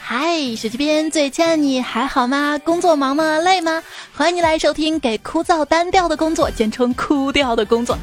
[0.00, 2.58] 嗨，手机边最亲爱的你还好吗？
[2.64, 3.38] 工作忙吗？
[3.38, 3.82] 累吗？
[4.14, 7.96] 欢迎你来收听给枯燥单调的工作，简称枯掉的工作，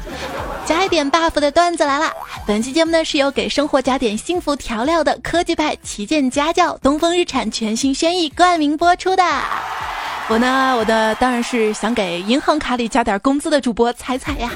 [0.66, 2.12] 加一点 buff 的段子来啦！
[2.46, 9.24] 本期节目呢是由给生活加点幸福调料的科技派旗舰家教东风日产全新轩逸冠名播出的。
[10.28, 14.50] 我呢，我的当然是想给银行卡里加点工资的主播彩彩呀。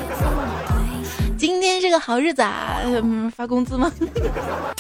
[1.46, 3.92] 今天是个好日子啊，嗯，发工资吗？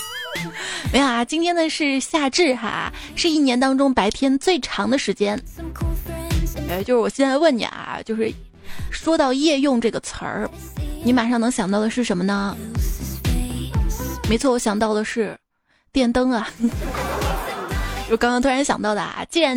[0.90, 5.38] 没有啊，今天呢是夏至哈，是一年当中白天最长的时间。
[6.70, 8.32] 哎，就是我现在问你啊，就是
[8.90, 10.48] 说到夜用这个词儿，
[11.04, 12.56] 你马上能想到的是什么呢？
[14.26, 15.36] 没错，我想到的是
[15.92, 16.48] 电灯啊。
[18.08, 19.54] 就刚刚突然想到的啊，既然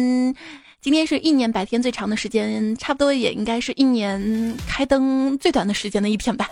[0.87, 6.49] 今天是一年白天最长的时间，差不多也应该是一年开灯最短的时间的一天吧。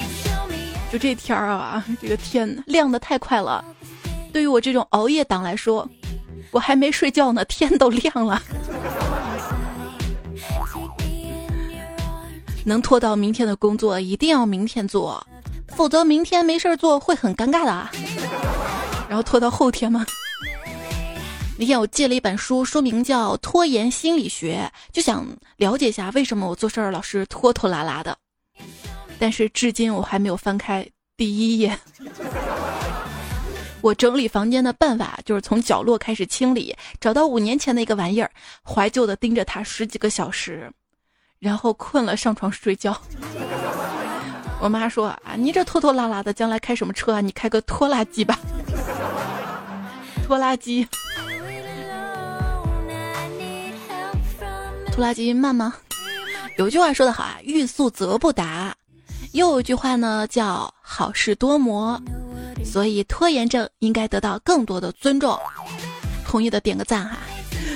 [0.92, 3.64] 就这天儿啊，这个天亮的太快了。
[4.30, 5.88] 对于我这种熬夜党来说，
[6.50, 8.42] 我还没睡觉呢，天都亮了。
[12.62, 15.26] 能拖到明天的工作，一定要明天做，
[15.68, 17.88] 否则明天没事儿做会很尴尬的。
[19.08, 20.04] 然后拖到后天吗？
[21.58, 25.26] 那天我借了一本书，书名叫《拖延心理学》，就想
[25.56, 28.16] 了解一下为什么我做事儿老是拖拖拉拉的。
[29.18, 31.78] 但是至今我还没有翻开第一页。
[33.80, 38.30] 我整理房间的办法就是从角落开始清理，找到五年前的一个玩意儿，
[38.62, 40.70] 怀旧的盯着它十几个小时，
[41.38, 43.00] 然后困了上床睡觉。
[44.60, 47.20] 我妈说啊，你这拖拖拉拉的，将来开什么车啊？
[47.22, 48.38] 你开个拖拉机吧，
[50.26, 50.86] 拖拉机，
[54.96, 55.74] 拖拉机慢吗？
[56.56, 58.74] 有句话说得好啊，欲速则不达。
[59.32, 62.00] 又有一句话呢，叫好事多磨，
[62.64, 65.38] 所以拖延症应该得到更多的尊重。
[66.24, 67.18] 同意的点个赞哈。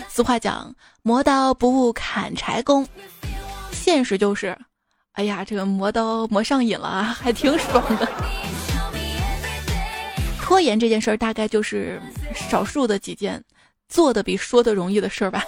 [0.08, 2.88] 俗话讲，磨刀不误砍柴工。
[3.70, 4.56] 现实就是，
[5.12, 8.08] 哎呀，这个磨刀磨上瘾了啊，还挺爽的。
[10.40, 12.00] 拖延这件事儿，大概就是
[12.34, 13.44] 少数的几件
[13.90, 15.44] 做的比说的容易的事儿吧。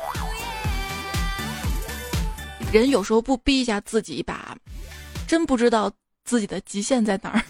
[2.73, 4.57] 人有时候不逼一下自己一把，
[5.27, 5.93] 真不知道。
[6.25, 7.43] 自己的极限在哪儿？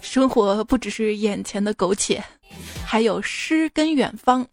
[0.00, 2.24] 生活不只是眼前的苟且，
[2.82, 4.44] 还有诗跟远方。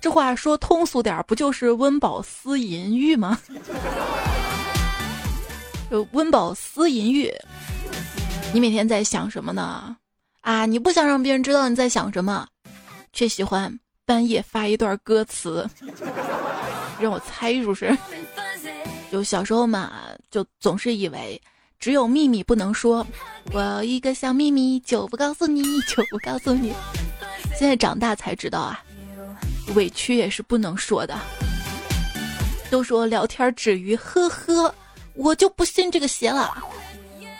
[0.00, 3.36] 这话说通俗点儿，不就是温饱思淫欲吗？
[6.12, 7.28] 温饱思淫欲，
[8.52, 9.96] 你每天在想什么呢？
[10.42, 12.46] 啊，你不想让别人知道你在想什么，
[13.12, 13.76] 却喜欢
[14.06, 15.68] 半夜发一段歌词，
[17.00, 17.96] 让我猜是不是？
[19.10, 19.92] 就小时候嘛，
[20.30, 21.40] 就总是以为
[21.78, 23.06] 只有秘密不能说。
[23.52, 26.72] 我有一个小秘密，就不告诉你，就不告诉你。
[27.56, 28.82] 现在长大才知道啊，
[29.74, 31.16] 委屈也是不能说的。
[32.70, 34.74] 都说聊天止于呵呵，
[35.14, 36.56] 我就不信这个邪了。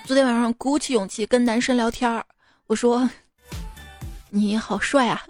[0.04, 2.22] 昨天晚上鼓起勇气跟男生聊天，
[2.66, 3.08] 我说
[4.30, 5.22] 你好帅啊，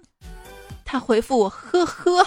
[0.85, 2.27] 他回复我呵呵。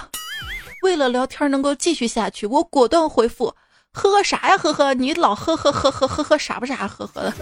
[0.88, 3.54] 为了聊天能够继续下去，我果断回复。
[3.92, 4.58] 呵呵啥呀？
[4.58, 6.88] 呵呵，你老呵呵呵呵呵呵傻不傻？
[6.88, 7.34] 呵呵的，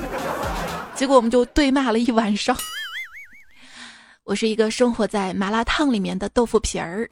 [0.95, 2.57] 结果我们就对骂了一晚上。
[4.23, 7.07] 我是一个生活在麻辣烫里面的豆腐皮儿，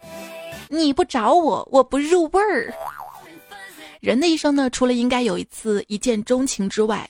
[0.70, 2.74] 你不找我，我不入味儿。
[4.00, 7.08] 人的一生呢，除了应该有一次一见钟情之外，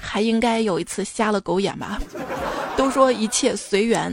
[0.00, 2.00] 还应该有一次瞎了狗眼吧？
[2.76, 4.12] 都说一切随缘，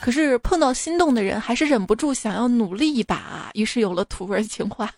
[0.00, 4.90] 可是碰到心动的人，还是忍不住想要努力一把，于是有了土味情话。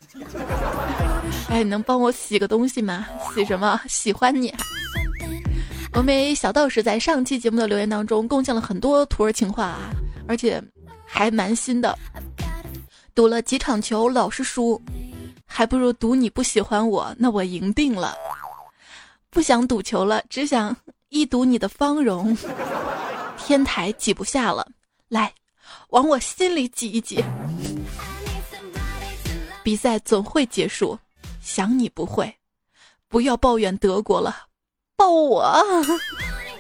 [1.51, 3.07] 哎，能帮我洗个东西吗？
[3.35, 3.81] 洗什么？
[3.89, 4.55] 喜欢你。
[5.93, 9.91] 峨眉小道士在上期节目的留言当中贡献了很多土味情话啊，
[10.29, 10.63] 而且
[11.05, 11.99] 还蛮新的。
[13.13, 14.81] 赌了几场球老是输，
[15.45, 18.15] 还不如赌你不喜欢我，那我赢定了。
[19.31, 20.77] 不想赌球了，只想
[21.09, 22.37] 一睹你的芳容。
[23.37, 24.65] 天台挤不下了，
[25.11, 25.35] 来，
[25.89, 27.23] 往我心里挤一挤。
[29.63, 30.99] 比赛总会结束。
[31.43, 32.33] 想你不会，
[33.09, 34.47] 不要抱怨德国了，
[34.95, 35.41] 抱我。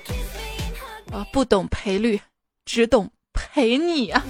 [1.12, 2.20] 啊，不懂赔率，
[2.64, 4.25] 只懂陪你啊！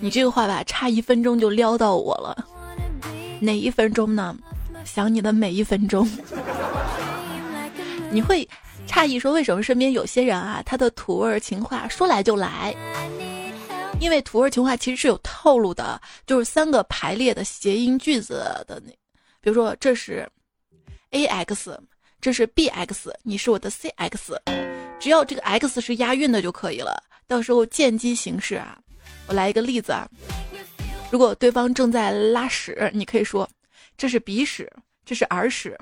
[0.00, 2.48] 你这个话吧，差一分钟就撩到我了。
[3.40, 4.34] 哪一分钟呢？
[4.86, 6.08] 想你的每一分钟。
[8.10, 8.48] 你会
[8.86, 12.74] 诧异说，为什么身边有些人啊，他的土味情话说来就来？
[14.00, 18.34] 因为土味情话其实是有套路的，就是三个排列的谐音句子
[18.66, 18.90] 的那，
[19.40, 20.28] 比如说这是
[21.10, 21.80] A X，
[22.20, 24.40] 这是 B X，你是我的 C X，
[25.00, 27.02] 只要这个 X 是押韵的就可以了。
[27.26, 28.78] 到时候见机行事啊。
[29.26, 30.06] 我来一个例子啊，
[31.10, 33.48] 如果对方正在拉屎，你可以说
[33.96, 34.70] 这是鼻屎，
[35.04, 35.78] 这是耳屎，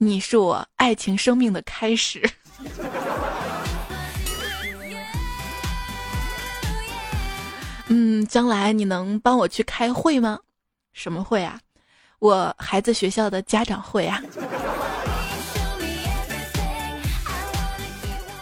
[0.00, 2.22] 你是我爱情生命的开始。
[7.88, 10.38] 嗯，将来你能帮我去开会吗？
[10.92, 11.58] 什么会啊？
[12.20, 14.22] 我孩子学校的家长会啊。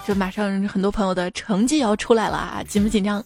[0.07, 3.25] 就马上很多朋友的成绩要出来了啊，紧不紧张？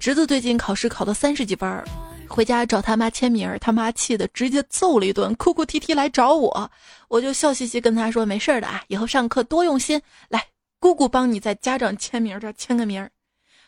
[0.00, 1.84] 侄子最近考试考到三十几分，
[2.28, 6.70] 回家找他妈签名，他妈气的直接揍了一顿，哭哭啼啼来找我，
[7.08, 10.46] 我就笑嘻嘻跟他说没事的啊，以后上课多用心，来
[10.78, 13.08] 姑姑帮你在家长签名这签个名。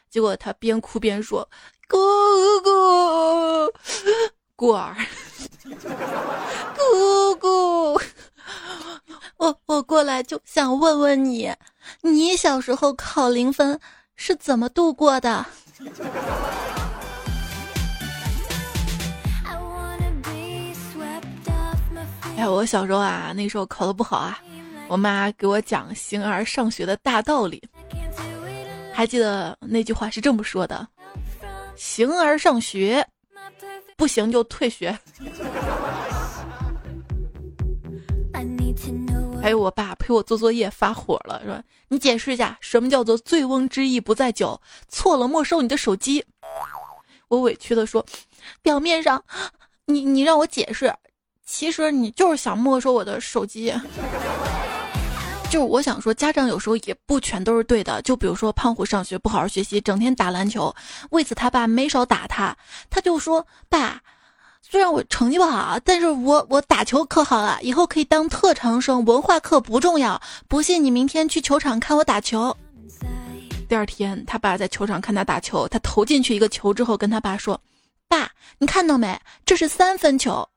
[0.08, 1.48] 结果他边哭边说
[1.88, 1.96] ：“姑
[2.62, 2.70] 姑，
[4.56, 4.94] 孤儿，
[6.76, 8.00] 姑姑，
[9.36, 11.52] 我我过来就想问问你，
[12.02, 13.80] 你小时候考零分
[14.16, 15.46] 是怎么度过的？”
[22.40, 24.40] 哎，我小时候啊，那时候考的不好啊，
[24.88, 27.62] 我妈给我讲形而上学的大道理。
[28.94, 30.88] 还记得那句话是这么说的
[31.76, 33.06] ：“形而上学，
[33.94, 34.98] 不行就退学。”
[39.42, 44.58] 还有我爸陪我做作业发火了，说：“你解释一下什么叫做醉翁之意不在酒，
[44.88, 46.24] 错了没收你的手机。”
[47.28, 48.02] 我委屈的说
[48.62, 49.22] ：“表面上，
[49.84, 50.90] 你你让我解释，
[51.52, 53.74] 其实你就是想没收我的手机。”
[55.50, 58.00] 就是我想说，家长有时候也不全都是对的。
[58.02, 60.72] 就比如说胖虎上学不好好学习，整天打篮球，
[61.10, 62.56] 为此他爸没少打他。
[62.88, 64.00] 他就说：“爸，
[64.62, 69.04] 虽然我成绩不好，但是我我打球可好了，以后可以当特长生。
[69.04, 72.56] 文化课不重要，不信你明天去球场看我打球。”
[73.68, 77.60] 第二天，他爸在球场看他打球，他投进去一个球之后，跟他爸说
[78.06, 79.20] ：“爸，你看到没？
[79.44, 80.48] 这是三分球。”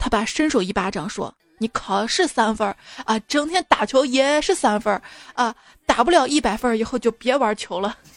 [0.00, 1.32] 他爸伸手一巴掌说。
[1.62, 2.74] 你考是三分
[3.04, 4.98] 啊，整天打球也是三分
[5.34, 5.54] 啊，
[5.84, 7.94] 打不了一百分以后就别玩球了。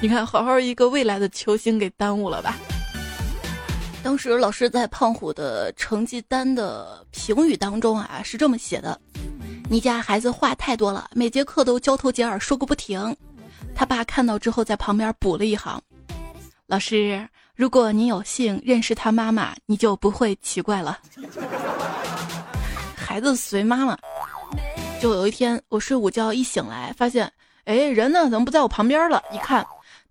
[0.00, 2.56] 你看，好好一个未来的球星给耽误了吧？
[4.02, 8.98] 当时老师在胖虎的成绩单的评语当中啊，是这么写的：
[9.68, 13.14] 你家孩子话太多了，每节课都交头接耳说个不停。
[13.74, 15.78] 他爸看到之后在旁边补了一行：
[16.66, 17.28] 老师。
[17.58, 20.96] 如果你有幸认识他妈妈，你就不会奇怪了。
[22.94, 23.98] 孩子随妈妈。
[25.00, 27.28] 就有一天，我睡午觉一醒来，发现，
[27.64, 28.30] 哎，人呢？
[28.30, 29.20] 怎么不在我旁边了？
[29.32, 29.66] 一看，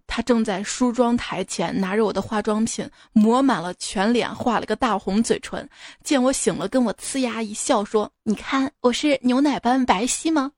[0.08, 5.66] 他正在梳妆台前拿着我的化妆品，抹满了全脸，画了个大红嘴唇。
[6.04, 10.52] 见我醒了，跟我呲牙一笑，说：“你看，我是牛奶般白皙吗？”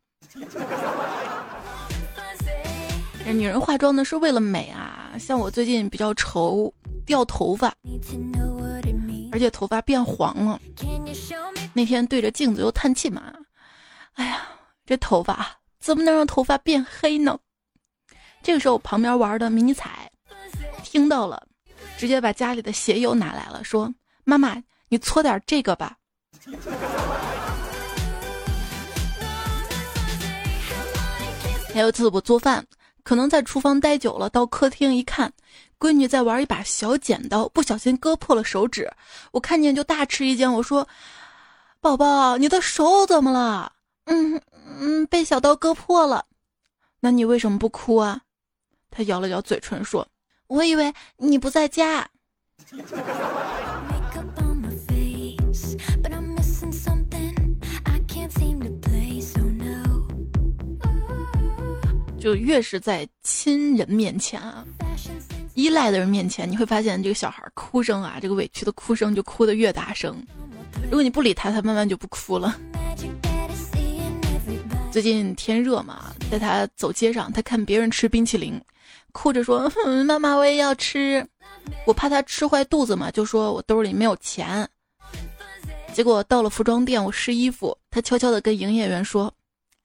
[3.31, 4.78] 女人化妆呢是为了美啊，
[5.17, 6.73] 像我最近比较愁
[7.05, 7.73] 掉头发，
[9.31, 10.59] 而且头发变黄了。
[11.73, 13.33] 那天对着镜子又叹气嘛，
[14.13, 14.41] 哎呀，
[14.85, 15.45] 这头发
[15.79, 17.37] 怎么能让头发变黑呢？
[18.41, 20.11] 这个时候旁边玩的迷你彩
[20.83, 21.45] 听到了，
[21.97, 25.97] 直接把家里的鞋油拿来了，说：“妈妈，你搓点这个吧。”
[31.73, 32.65] 还有次我做饭。
[33.09, 35.33] 可能在厨房待久了，到客厅一看，
[35.79, 38.87] 闺女在玩一把小剪刀，不小心割破了手指。
[39.31, 40.87] 我看见就大吃一惊，我说
[41.81, 43.73] ：“宝宝，你的手怎么了
[44.05, 44.39] ？”“嗯
[44.77, 46.23] 嗯，被小刀割破了。
[47.01, 48.21] ”“那你为什么不哭啊？”
[48.91, 50.07] 他咬了咬嘴唇说
[50.45, 52.07] ：“我以为你不在家。”
[62.19, 64.65] 就越是在亲人面前啊，
[65.53, 70.21] 依赖的人面前，你会发现这个小孩哭声啊，这个委屈的哭声就哭得越大声。
[70.83, 72.59] 如果你不理他，他慢慢就不哭了。
[74.91, 78.59] 最近天热嘛，带他走街上，他看别人吃冰淇淋，
[79.13, 79.71] 哭着说
[80.05, 81.25] ：“妈妈，我也要吃。”
[81.85, 84.67] 我怕他吃坏肚子嘛，就说我兜里没有钱。
[85.93, 89.33] 结果到了服装店，我试衣服，他悄悄地跟营业员说：“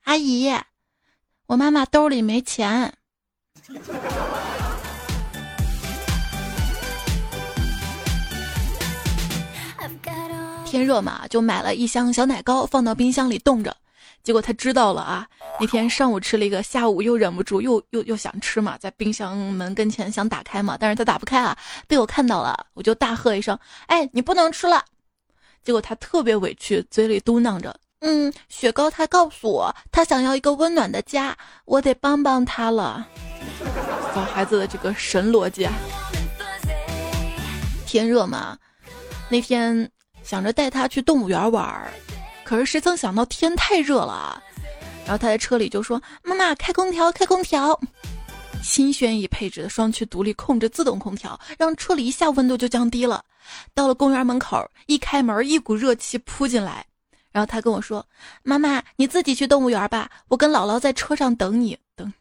[0.05, 0.50] 阿姨。”
[1.47, 2.95] 我妈妈兜里没钱。
[10.65, 13.77] 天热嘛，就买了一箱小奶糕放到冰箱里冻着。
[14.23, 15.29] 结果他知道了啊，
[15.61, 24.83] 那天上午吃了一个，下午又忍不住又又又想吃嘛，在冰箱门跟前想打开嘛，但是他打不开啊，被我看到了，我就大喝一声：“哎，你不能吃了！”
[25.63, 27.75] 结果她特别委屈，嘴里嘟囔着
[28.07, 31.35] ：“嗯，雪糕他告诉我，他想要一个温暖的家，
[31.65, 33.09] 我得帮帮他了。”
[34.15, 35.73] 小孩子的这个神逻辑啊！
[37.87, 38.59] 天热嘛，
[39.31, 39.91] 那天
[40.23, 41.91] 想着带他去动物园玩，
[42.45, 44.43] 可是谁曾想到天太热了，
[45.07, 47.81] 然后他在车里就说：“妈妈，开空调，开空调。”
[48.63, 53.23] 新轩逸配置的双区独立控制自动空调，让车里一下温度就降低了。
[53.73, 56.85] 到了公园门口，一开门，一股热气扑进来。
[57.35, 58.07] 然后他跟我说
[58.45, 62.12] ：“妈妈，你自己去动物园吧，我跟姥姥在车上等你。”等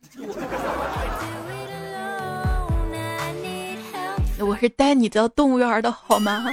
[4.39, 6.51] 我是带你到动物园的好吗？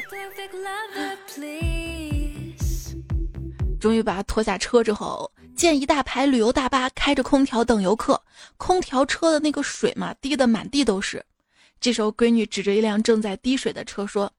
[3.80, 5.32] 终于把他拖下车之后。
[5.56, 8.22] 见一大排旅游大巴开着空调等游客，
[8.58, 11.24] 空调车的那个水嘛滴得满地都是。
[11.80, 14.30] 这时候闺女指着一辆正在滴水的车说：“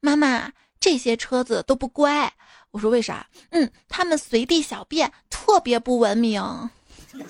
[0.00, 2.32] 妈妈，这些车子都不乖。”
[2.74, 6.42] 我说：“为啥？”嗯，他们随地小便，特别不文明。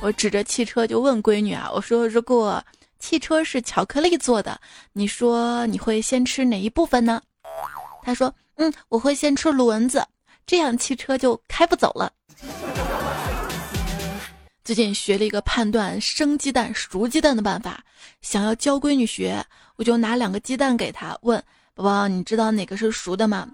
[0.00, 2.64] 我指着汽车就问闺女啊：“我说，如果
[3.00, 4.60] 汽车是巧克力做的，
[4.92, 7.20] 你说你会先吃哪一部分呢？”
[8.04, 8.32] 她说。
[8.58, 10.02] 嗯，我会先吃轮子，
[10.46, 12.10] 这样汽车就开不走了。
[14.66, 17.84] 最近学了一个判断生鸡蛋、熟鸡蛋的办法，
[18.20, 19.46] 想要教闺女学，
[19.76, 21.40] 我就拿两个鸡蛋给她，问
[21.72, 23.48] 宝宝：“你知道哪个是熟的吗？”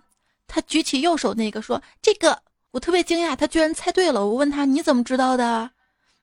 [0.49, 2.41] 她举起右手那个说：“这个。”
[2.73, 4.27] 我特别惊讶，她居然猜对了。
[4.27, 5.71] 我问她：“你怎么知道的？”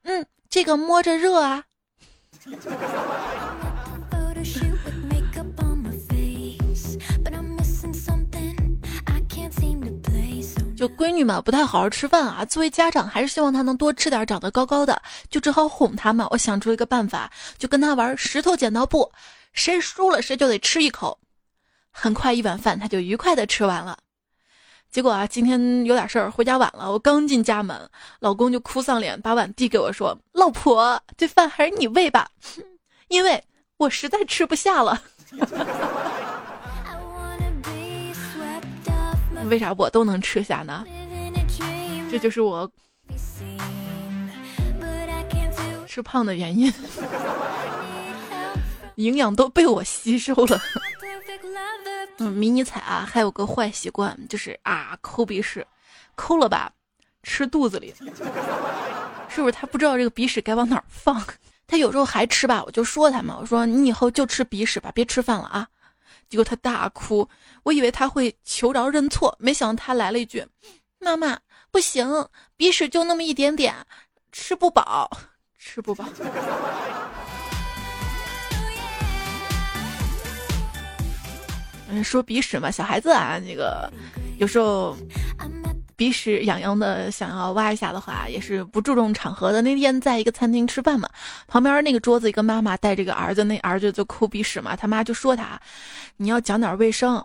[0.02, 1.66] 嗯，这个摸着热啊。
[10.80, 12.46] 就闺女嘛，不太好好吃饭啊。
[12.46, 15.02] 作为家长，还是希望她能多吃点，长得高高的。
[15.30, 16.26] 就只好哄她嘛。
[16.30, 19.12] 我想出一个办法，就跟她玩石头剪刀布，
[19.52, 21.20] 谁输了谁就得吃一口。
[21.92, 23.98] 很快一碗饭，她就愉快的吃完了。
[24.90, 26.90] 结果啊，今天有点事儿，回家晚了。
[26.90, 27.78] 我刚进家门，
[28.22, 32.30] 老公就哭丧脸，把碗递给我说：“老婆，这饭还是你喂吧，
[33.10, 33.44] 因为
[33.76, 35.04] 我实在吃不下了。
[39.50, 40.86] ”为啥我都能吃下呢？
[42.12, 42.70] 这就是我
[45.88, 46.72] 吃胖的原因，
[48.96, 50.60] 营养都被我吸收了。
[52.20, 55.66] 嗯，迷你彩啊，还有个坏习惯，就是啊抠鼻屎，
[56.16, 56.72] 抠了吧，
[57.24, 57.94] 吃肚子里，
[59.30, 59.52] 是不是？
[59.52, 61.24] 他不知道这个鼻屎该往哪儿放，
[61.66, 65.68] 他有时候还吃吧，我就说他嘛，我说你以后就吃鼻屎吧，别吃饭了啊。
[66.30, 67.28] 结果他大哭，
[67.64, 70.46] 我以为他会求饶认错，没想到他来了一句
[71.02, 71.40] ：“妈妈，
[71.72, 73.76] 不行，鼻屎就那么一点点，
[74.32, 75.10] 吃不饱，
[75.58, 76.06] 吃不饱。
[81.90, 83.92] ”嗯，说鼻屎嘛，小孩子啊，那个
[84.38, 84.96] 有时候。
[86.00, 89.62] 鼻屎痒痒的，想要挖一下的话，也是不注重场合的。
[89.62, 91.10] 那天在一个餐厅吃饭嘛，
[91.46, 95.60] 旁边那个桌子一个妈妈带这个儿子，那儿子就抠鼻屎嘛，他妈就说他，
[96.16, 97.16] 你要讲点卫生。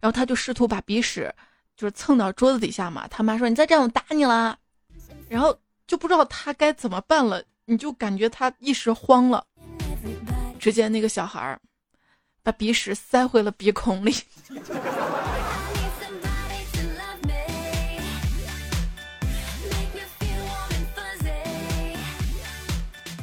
[0.00, 1.30] 然后他就试图把鼻屎
[1.76, 4.56] 就是蹭到桌子底下嘛，他妈说你再这样我打你了。
[5.28, 5.54] 然后
[5.86, 9.44] 就不知道他该怎么办了，你就感觉他一时慌了。
[10.58, 11.60] 只见那个小孩儿
[12.42, 14.14] 把鼻屎塞回了鼻孔里。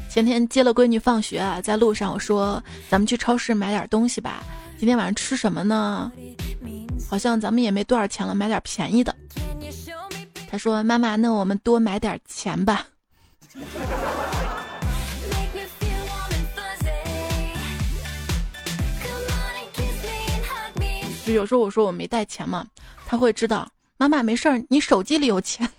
[0.09, 4.43] 前天接了闺女放学，在路上我说咱们去超市买点东西吧。
[4.79, 6.11] 今天晚上吃什么呢？
[7.09, 9.15] 好像咱们也没多少钱了，买点便宜的。
[10.49, 12.87] 他说：“妈妈，那我们多买点钱吧。”
[21.25, 22.65] 就有时候我说我没带钱嘛，
[23.05, 23.69] 他会知道。
[23.97, 25.69] 妈妈没事儿，你手机里有钱。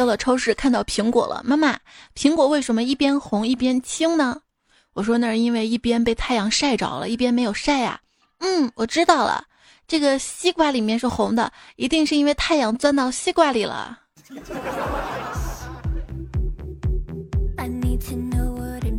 [0.00, 1.42] 到了超市，看到苹果了。
[1.44, 1.78] 妈妈，
[2.16, 4.40] 苹果为什么一边红一边青呢？
[4.94, 8.00] 我说那是因为一边被太阳晒着了，一边没有晒呀。
[8.38, 9.44] 嗯，我知道了。
[9.86, 13.98] 这个西瓜里面是红的，一定是因为太阳钻到西瓜里了。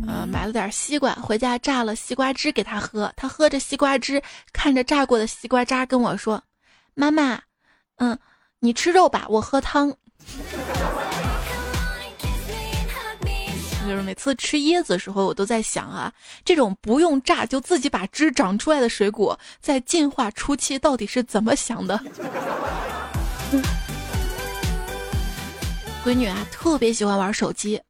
[0.06, 3.12] 呃，买了点西瓜，回家榨了西瓜汁给他喝。
[3.16, 6.40] 他喝着西瓜汁，看着榨过的西瓜渣，跟我说
[6.94, 7.40] ：“妈妈，
[7.96, 8.16] 嗯，
[8.60, 9.92] 你吃肉吧，我喝汤。”
[13.84, 16.12] 就是每次吃椰子的时候，我都在想啊，
[16.44, 22.00] 这种不用榨就自己把汁长出来的水果，在进化初期到底是怎么想的？
[26.04, 27.80] 闺女啊，特别喜欢玩手机，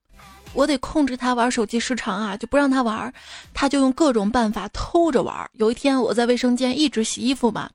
[0.55, 3.13] 我得控制她玩手机时长啊，就不让她玩，
[3.55, 5.49] 她就用各种办法偷着玩。
[5.53, 7.71] 有一天我在卫生间一直洗衣服嘛，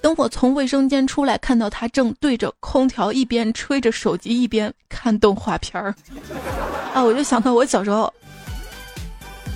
[0.00, 5.94] 等我从卫生间出来，看到他正对着空调一边吹着手机一边看动画片儿，
[6.94, 8.12] 啊，我就想到我小时候，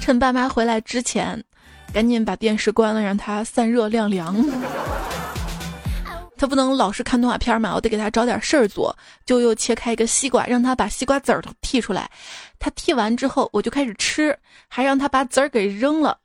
[0.01, 1.43] 趁爸妈回来之前，
[1.93, 4.45] 赶紧把电视关了，让他散热晾凉。
[6.37, 12.11] 他不能老是看动画片嘛，我得给他找点事儿做，就又切开一个西瓜，让他把西瓜籽儿都剔出来。
[12.59, 16.19] 他剔完之后，我就开始吃，还让他把籽儿给扔了。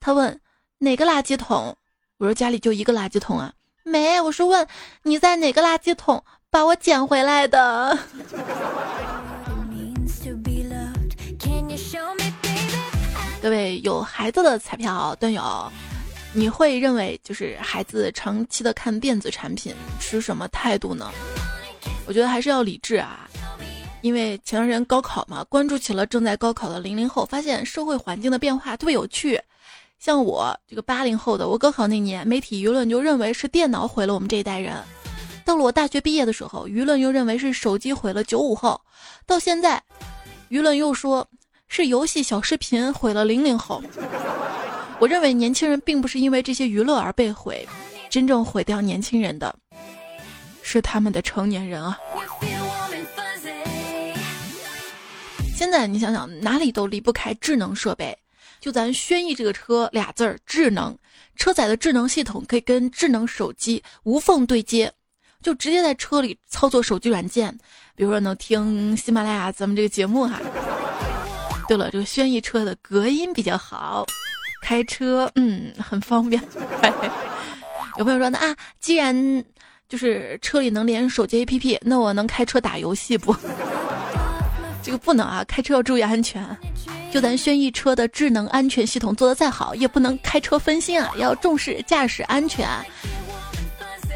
[0.00, 0.40] 他问
[0.78, 1.76] 哪个垃圾桶？
[2.16, 3.52] 我说家里就一个垃圾桶啊。
[3.88, 4.66] 没，我是问
[5.02, 7.98] 你在哪个垃圾桶把我捡回来的。
[13.40, 15.42] 各位有孩子的彩票段友。
[16.34, 21.10] 你会认为就是孩子长期的看电子产品持什么态度呢？
[22.06, 23.26] 我觉得还是要理智啊，
[24.02, 29.40] 因为前段时间高考嘛，关注起了正在高考的零零后，发现社会环境的变化特别有趣。
[29.98, 34.76] 像我这个八零后的，我高考那年，媒体舆论就认为是电脑毁了我们这一代人；
[35.44, 38.80] 到了我大学毕业的时候，舆论又认为是手机毁了九五后；
[39.26, 39.82] 到现在，
[40.50, 41.26] 舆论又说
[41.66, 43.82] 是游戏小视频毁了零零后。
[45.00, 47.68] 我认为年轻人并不是因为这些娱乐而被毁，
[48.08, 49.52] 真正毁掉年轻人的，
[50.62, 51.98] 是他们的成年人啊！
[55.56, 58.16] 现在你想想，哪里都离不开智能设备。
[58.60, 60.96] 就咱轩逸这个车，俩字儿智能，
[61.36, 64.92] 车载的智能系统可以跟智能手机无缝对接，
[65.42, 67.56] 就直接在车里操作手机软件，
[67.94, 70.40] 比如说能听喜马拉雅咱们这个节目哈。
[71.68, 74.06] 对了，这个轩逸车的隔音比较好。
[74.62, 76.42] 开车，嗯，很方便。
[77.96, 79.44] 有朋友说，那啊，既然
[79.88, 83.34] 就是车里能连手机 APP，那我能开车打游戏不？
[84.82, 86.44] 这个不能啊，开车要注意安全。
[87.10, 92.68] 就咱轩逸车的智能安全系统做的再好，也不能开车分心啊，要重视驾驶安全。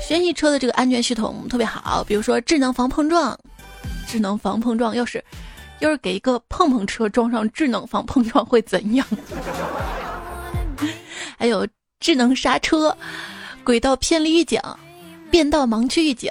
[0.06, 3.38] 轩逸车的这个安全系统特别好，比如说智能防碰撞，
[4.06, 5.24] 智能防碰撞，要是
[5.78, 9.06] 要是给一个碰碰车装上智能防碰撞会怎样？
[11.38, 11.66] 还有
[11.98, 12.94] 智能刹车、
[13.64, 14.60] 轨道偏离预警、
[15.30, 16.30] 变道盲区预警，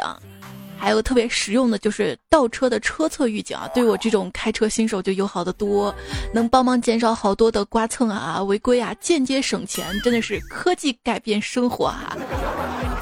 [0.82, 3.68] 还有特别实用的就是倒车的车侧预警啊！
[3.68, 5.94] 对我这种开车新手就友好的多，
[6.34, 12.18] 能帮忙减少好多的刮蹭啊、违规啊，间接省钱，真的是科技改变生活啊！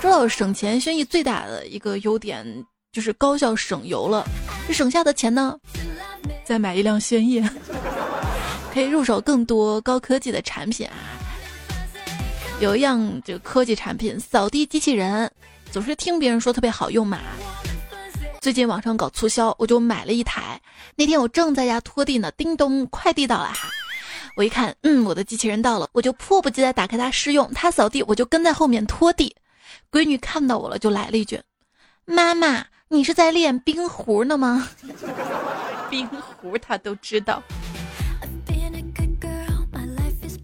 [0.02, 2.46] 说到省钱，轩逸最大的一个优点
[2.92, 4.28] 就是高效省油了。
[4.68, 5.58] 这省下的钱呢，
[6.44, 7.42] 再买一辆轩逸，
[8.74, 11.16] 可以入手更多高科技的产品啊！
[12.60, 15.32] 有一样这个科技产品扫地机器人，
[15.72, 17.20] 总是听别人说特别好用嘛。
[18.42, 20.60] 最近网上搞促销，我就买了一台。
[20.96, 23.70] 那天我正在家拖地呢，叮咚，快递到了哈。
[24.38, 27.52] 我一看，嗯，我的机器人到了，我就迫不及待打开它试用。
[27.54, 29.36] 它扫地，我就跟在后面拖地。
[29.92, 31.42] 闺女看到我了，就来了一句
[32.06, 34.70] ：“妈妈，你是在练冰壶呢吗？”
[35.90, 37.44] 冰壶她都知道。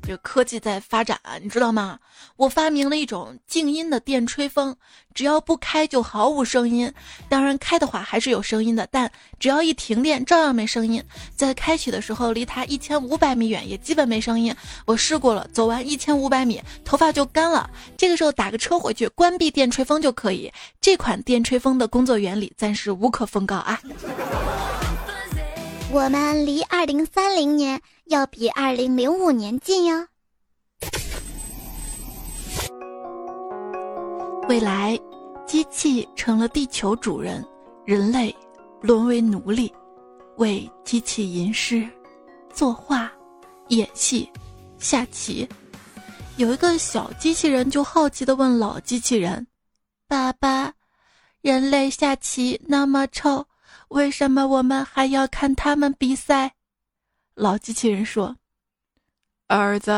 [0.08, 1.98] 这科技在发展，你知道吗？
[2.38, 4.76] 我发明了一种静音的电吹风，
[5.14, 6.92] 只要不开就毫无声音。
[7.28, 11.04] 当然开的话还是有声音的，但只要一停电照样没声音。
[11.36, 14.56] 在开启的时候离它一千五百米远也基本没声音。
[14.86, 17.70] 我试过了，走完一千五百米头发就干了。
[17.98, 20.52] 这个时候打个车回去，关闭电吹风就可以。
[20.80, 23.82] 这款电吹风的工作原理暂时无可奉告啊。
[25.92, 30.08] 我们离二零三零年要比二零零五年近哟。
[34.48, 34.96] 未来，
[35.48, 37.44] 机器成了地球主人，
[37.84, 38.36] 人类
[38.80, 39.74] 沦为奴隶，
[40.38, 41.90] 为机器吟诗、
[42.54, 43.12] 作画、
[43.70, 44.30] 演戏、
[44.78, 45.48] 下棋。
[46.38, 49.48] 有一个小机器人就好奇的问老机器人
[50.08, 50.72] ：“爸爸，
[51.42, 53.44] 人类下棋那么臭。”
[53.90, 56.54] 为什么我们还要看他们比赛？
[57.36, 58.38] 老机器人说
[59.48, 59.92] ：“儿子，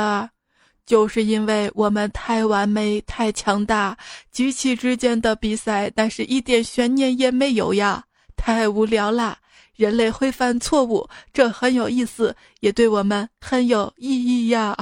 [0.87, 3.95] 就是因为我们太完美、太强大，
[4.31, 9.37] 机器之间的比赛那是一点悬念也没有呀，太无聊啦！
[9.75, 14.75] 人类会犯错误，这很有意思，也对我们很有意义呀。”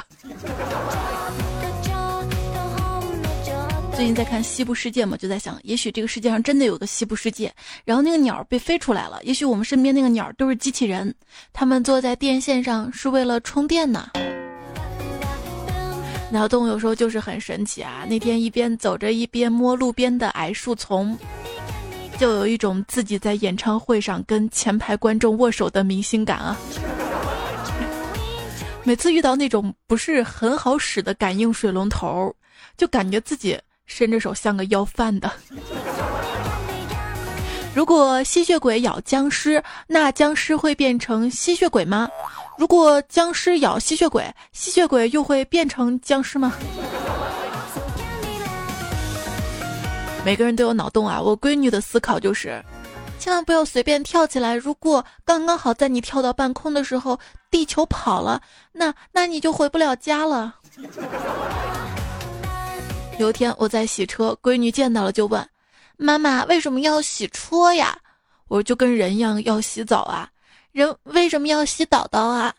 [3.95, 7.49] 最近在看《西部世界》嘛，就在想，也许这个世界上真的有个西部世界，
[7.85, 9.21] 然后那个鸟被飞出来了。
[9.23, 11.15] 也许我们身边那个鸟都是机器人，
[11.53, 14.09] 他们坐在电线上是为了充电呢。
[16.29, 18.05] 脑洞有时候就是很神奇啊！
[18.09, 21.17] 那天一边走着一边摸路边的矮树丛，
[22.19, 26.57] 就有一种自己在演唱会上跟前排观众握手的明星感啊。
[28.83, 32.35] 每次遇到那种不是很好使的感应水龙头，
[32.75, 35.31] 就感觉自己伸着手像个要饭的。
[37.73, 42.07] 如果吸血鬼咬僵尸，那僵尸会变成吸血鬼吗？
[42.57, 46.53] 如果僵尸咬吸血鬼，吸血鬼又会变成僵尸吗？
[50.23, 51.21] 每个人都有脑洞啊！
[51.21, 52.63] 我闺女的思考就是，
[53.19, 54.55] 千万不要随便跳起来。
[54.55, 57.19] 如果刚刚好在你跳到半空的时候，
[57.51, 60.55] 地球跑了，那那你就回不了家了。
[63.17, 65.47] 有一天我在洗车，闺女见到了就问。
[65.97, 67.97] 妈妈为什么要洗车呀？
[68.49, 70.29] 我就跟人一样要洗澡啊。
[70.73, 72.53] 人为什么要洗澡澡啊？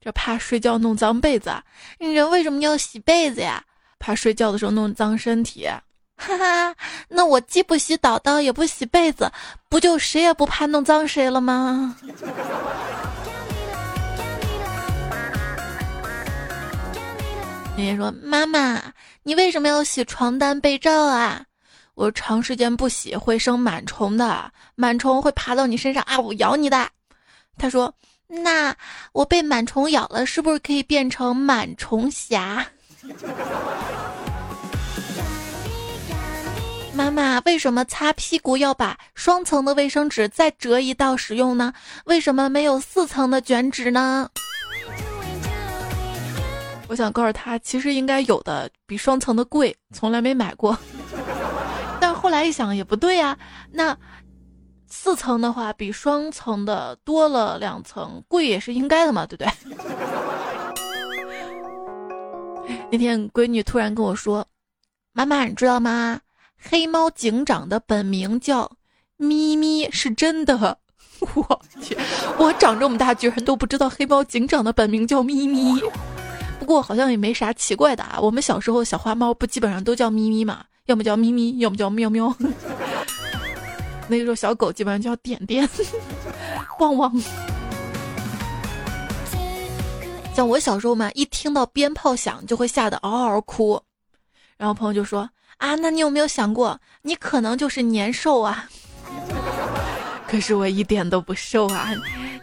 [0.00, 1.48] 这怕睡觉弄脏被子。
[1.48, 1.64] 啊。
[1.98, 3.64] 人为什么要洗被子呀？
[3.98, 5.66] 怕睡觉的时候弄脏身体。
[6.18, 6.74] 哈哈，
[7.08, 9.32] 那我既不洗澡澡也不洗被子，
[9.70, 11.96] 不就谁也不怕弄脏谁了吗？
[17.96, 18.80] 说：“妈妈，
[19.22, 21.44] 你为什么要洗床单被罩啊？”
[21.94, 26.88] 我长时间不洗会生螨虫的，螨虫会爬到你身上啊，我咬你的。
[27.58, 27.92] 他说
[28.26, 28.74] ：“那
[29.12, 32.66] 我被螨虫咬了，是不是可以变成螨虫侠？”
[36.94, 41.72] 妈妈，为什么擦屁股要把双层的卫生纸再折一道使用呢？
[42.04, 44.28] 为什么没有四层的卷纸呢？
[46.92, 50.76] 我想告诉他，其实应该有的，比双层的贵，从来没买过。
[51.98, 53.34] 但后来一想也不对呀，
[53.70, 53.96] 那
[54.86, 59.50] 四层的话比双层的多了两层，贵也是应该的嘛，对不对？
[62.92, 64.46] 那天闺女突然跟我说
[65.14, 66.20] ：“妈妈，你知道吗？
[66.58, 68.70] 黑猫警长的本名叫
[69.16, 70.76] 咪咪，是真的。
[71.34, 71.96] ”我去，
[72.36, 75.80] 我长这么大居然都不知道黑猫警长的本名叫咪咪。
[76.62, 80.62] 不过好像也没啥奇怪的啊，我们小时候小花猫不基本上都叫咪咪嘛。
[80.86, 82.32] 要么叫咪咪，要么叫喵喵。
[84.06, 85.68] 那个时候小狗基本上叫点点、
[86.78, 87.12] 汪汪。
[90.36, 93.82] 像我小时候嘛，一听到鞭炮响就会吓得嗷嗷哭。
[94.56, 98.68] 然后朋友就说：“啊，那你有没有想过，你可能就是年兽啊？”
[100.30, 101.90] 可是我一点都不瘦啊，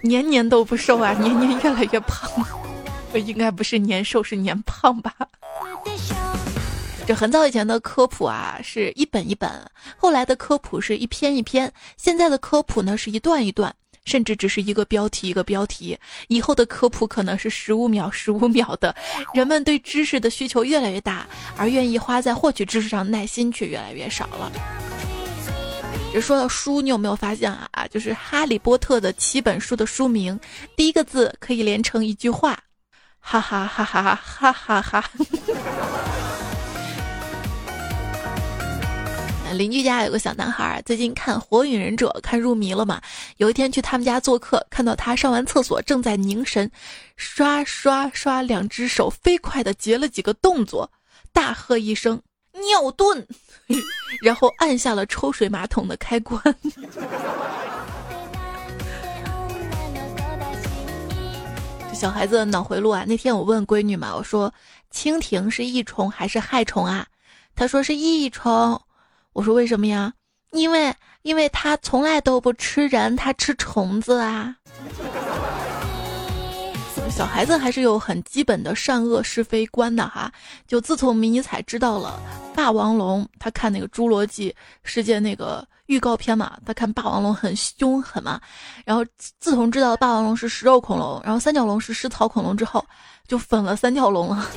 [0.03, 2.29] 年年都不瘦啊，年年越来越胖。
[3.11, 5.13] 我应该不是年瘦，是年胖吧？
[7.07, 9.49] 这很早以前的科普啊，是一本一本；
[9.97, 11.67] 后来的科普是一篇一篇；
[11.97, 13.73] 现在的科普呢，是一段一段，
[14.05, 15.97] 甚至只是一个标题一个标题。
[16.27, 18.95] 以后的科普可能是十五秒 十五秒的。
[19.33, 21.25] 人们对知识的需求越来越大，
[21.57, 24.51] 而愿意花在获取知识上耐心却越来越少了。
[26.13, 27.87] 这说到书，你有没有发现啊？
[27.89, 30.39] 就是《哈利波特》的七本书的书名，
[30.75, 32.59] 第一个字可以连成一句话，
[33.19, 35.09] 哈哈哈哈哈哈哈哈。
[39.53, 43.01] 邻居家有个小男孩，最近看《火影忍者》看入迷了嘛。
[43.37, 46.69] 有一天去他们家做客，看到他上完厕所正在凝神，
[47.15, 50.91] 刷刷刷，两只手飞快的结了几个动作，
[51.33, 52.21] 大喝一声
[52.53, 53.25] “尿遁”，
[54.21, 56.41] 然后按下了抽水马桶的开关。
[61.99, 63.03] 小孩子脑回路啊！
[63.05, 64.53] 那天我问闺女嘛，我说
[64.89, 67.05] ：“蜻蜓是益虫还是害虫啊？”
[67.53, 68.81] 她说是益虫。
[69.33, 70.13] 我说为什么呀？
[70.51, 74.55] 因为因为他从来都不吃人，他吃虫子啊。
[77.09, 80.31] 小孩子还是有很基本的善恶是非观的哈。
[80.65, 82.17] 就自从迷你彩知道了
[82.55, 88.39] 霸王龙，他看那个《侏罗纪世界》那个预告片嘛，他看霸王龙很凶狠嘛。
[88.85, 92.85] 然后自从知道霸王龙是食肉恐龙，然后三角龙是食草恐龙之后，
[93.27, 94.47] 就粉了三角龙了。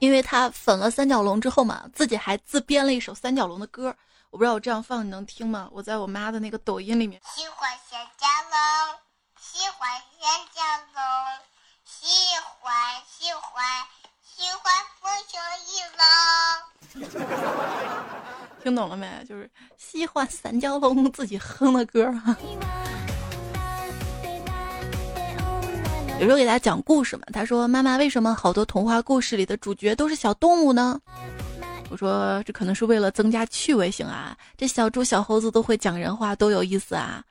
[0.00, 3.94] 因为他粉了三角龙之后嘛，自己还自编了一首三角龙的歌，
[4.30, 5.68] 我不知道我这样放你能听吗？
[5.70, 7.20] 我在我妈的那个抖音里面。
[7.32, 8.98] 喜欢三角龙，
[9.40, 10.60] 喜欢三角
[10.94, 11.02] 龙，
[11.84, 12.06] 喜
[12.58, 12.74] 欢
[13.06, 13.62] 喜欢
[14.40, 14.72] 喜欢
[15.02, 15.36] 风球
[15.68, 15.76] 翼
[17.12, 17.20] 龙。
[18.64, 19.06] 听懂了没？
[19.28, 22.10] 就是喜欢三角龙自己哼的歌。
[26.18, 30.98] 有时候给大家讲故事嘛，他说：“妈妈，为什么好多童话故事里的主角都是小动物呢？”
[31.90, 37.22] 我说：“这可能是为了增加趣味性啊，这小猪小猴子都会讲人话，多有意思啊！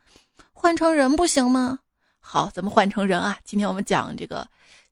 [0.54, 1.80] 换成人不行吗？
[2.19, 3.36] 好，咱们换成人啊！
[3.43, 4.48] 今天我们讲这个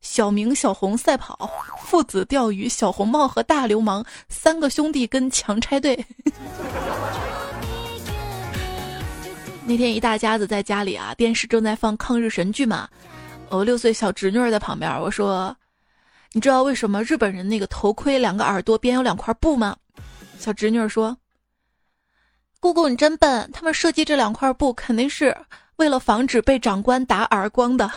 [0.09, 1.51] 小明、小红赛跑，
[1.83, 5.99] 父子钓鱼，小红帽和大流氓三个兄弟跟强拆队。
[9.67, 12.87] 那天一大家子在家里啊，电视正在放抗日神剧嘛。”
[13.51, 15.55] 我六岁小侄女在旁边，我说
[16.31, 19.75] ：“你知道为什么日本人那个头盔两个耳朵边有两块布吗？”
[20.39, 21.15] 小侄女说
[22.61, 25.35] ：“姑姑你真笨，他们设计这两块布肯定是
[25.75, 27.91] 为了防止被长官打耳光的。”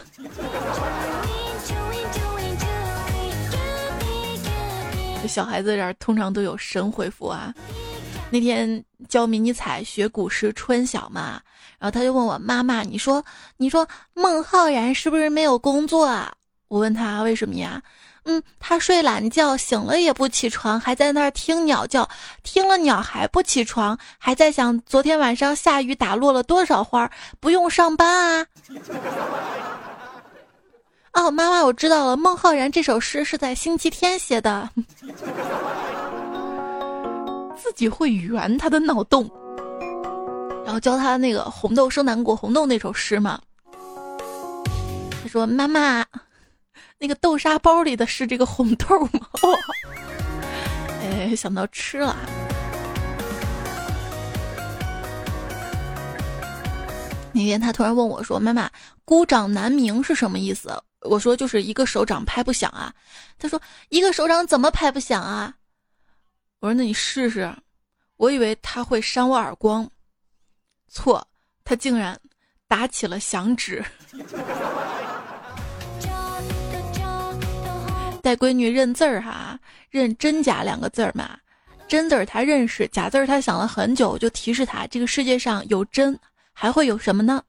[5.28, 7.54] 小孩子这儿通常都有神回复啊。
[8.30, 11.40] 那天教迷你彩学古诗《春晓》嘛，
[11.78, 13.24] 然后他就问我妈妈：“你说，
[13.56, 16.33] 你说孟浩然是不是没有工作啊？”
[16.68, 17.83] 我问他为什么呀？
[18.24, 22.09] 嗯，他睡懒觉，醒了也不起床，还在那儿听鸟叫，
[22.44, 28.06] 听了鸟还不起床，还在想昨天晚上下雨打落了多少花，不用上班
[28.38, 28.46] 啊。
[31.12, 34.68] 哦，妈妈，我知道了，孟浩然这首诗是在星期天写的。
[37.62, 39.30] 自己会圆他的脑洞，
[40.64, 43.40] 然后教他那个“红豆生南国”红豆那首诗嘛。
[45.22, 46.04] 他说：“妈妈，
[46.98, 49.20] 那个豆沙包里的是这个红豆吗？”
[51.02, 52.16] 哎，想到吃了。
[57.32, 58.68] 那天他突然问我说：“妈妈，
[59.04, 60.70] 孤掌难鸣是什么意思？”
[61.02, 62.92] 我说就是一个手掌拍不响啊，
[63.38, 65.54] 他说一个手掌怎么拍不响啊？
[66.58, 67.50] 我说那你试试，
[68.16, 69.90] 我以为他会扇我耳光，
[70.88, 71.26] 错，
[71.64, 72.20] 他竟然
[72.68, 73.82] 打起了响指。
[78.22, 79.58] 带闺女认字儿哈，
[79.88, 81.38] 认真假两个字儿嘛，
[81.88, 86.20] 真字儿他认识，假字儿他想了很久，就提示他这个世界上有真，
[86.52, 87.42] 还会有什么呢？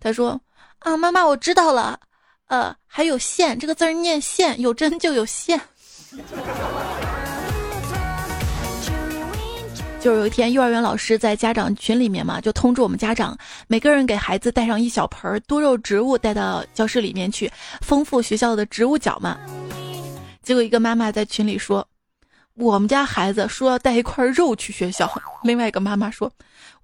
[0.00, 0.40] 他说。
[0.80, 1.98] 啊，妈妈，我知道了，
[2.46, 5.60] 呃，还有线这个字儿念线，有针就有线。
[10.00, 13.36] 就有一天，幼儿园老师在家长群里面嘛，就通知我们家长，
[13.66, 19.36] 每个人给孩子带上一小盆多肉植物，带到教室里面去，丰富学校的植物角嘛。
[20.42, 21.86] 结果一个妈妈在群里说。
[22.54, 25.08] 我们家孩子说要带一块肉去学校，
[25.44, 26.28] 另外一个妈妈说，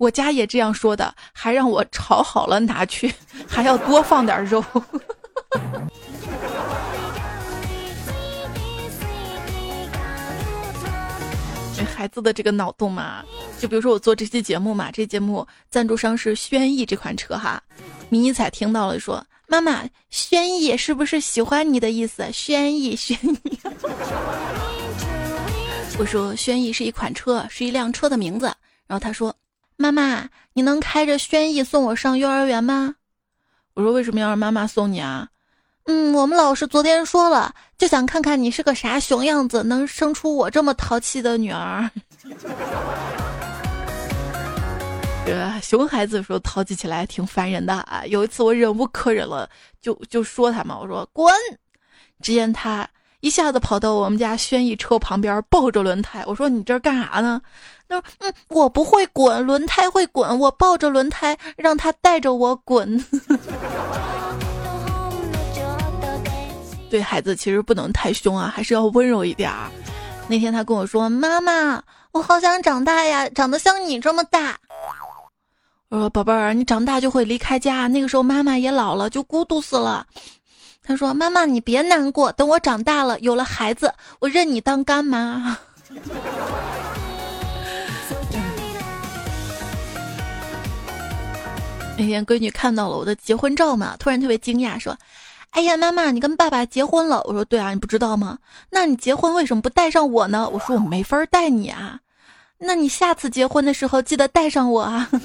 [0.04, 3.10] 我家也这样说的，还让我炒好了拿去，
[3.48, 4.62] 还要多放点肉。
[11.96, 13.24] 孩子的这个脑洞嘛，
[13.58, 17.62] 就比如说我做这期节目嘛，这节目赞助商是轩逸这款车哈，
[18.10, 22.30] 迷彩听到了说，妈妈，轩逸是不是喜欢你的意思？
[22.30, 23.58] 轩逸，轩逸。
[25.98, 28.54] 我说轩逸是一款车，是一辆车的名字。
[28.86, 29.34] 然后他说
[29.76, 32.94] ：“妈妈，你能开着轩逸送我上幼儿园吗？”
[33.74, 35.28] 我说：“为什么要让妈妈送你啊？”
[35.86, 41.90] 嗯，我们老师昨天说了，就想看看你是个啥熊样子，能生出我这么淘气的女儿。
[45.26, 48.02] 这熊孩子说淘气起来挺烦人的啊。
[48.06, 49.48] 有一次我忍无可忍了，
[49.82, 51.34] 就就说他嘛，我说滚。
[52.22, 52.88] 只见他。
[53.20, 56.22] 一下子跑到我们家轩逸车旁边，抱着轮胎。
[56.26, 57.40] 我说：“你这干啥呢？”
[57.88, 60.38] 他说：“嗯，我不会滚，轮胎会滚。
[60.38, 63.04] 我抱着轮胎，让他带着我滚。
[66.90, 69.68] ”对孩子其实不能太凶啊，还是要温柔一点儿。
[70.28, 74.56] 那天他跟我说：“妈妈，我好想长大呀，长得像你这么大。”
[75.90, 80.06] 我说：“宝贝儿，你长大就会离开家，那个时候妈妈也老了，就孤独死了。”
[80.86, 85.58] 他说：“妈妈，你别难过，等我长大了，有了孩子，我认你当干妈。
[91.96, 94.96] ”那天闺女看到了我的结婚照嘛，突然特别惊讶，说
[95.50, 98.38] ：“哎呀，妈妈，你跟爸爸结婚了？”我说：“对啊，你不知道吗？
[98.70, 102.00] 那你结婚为什么不带上我呢？”我说：“我没法带你啊，
[102.58, 105.08] 那你下次结婚的时候记得带上我啊。”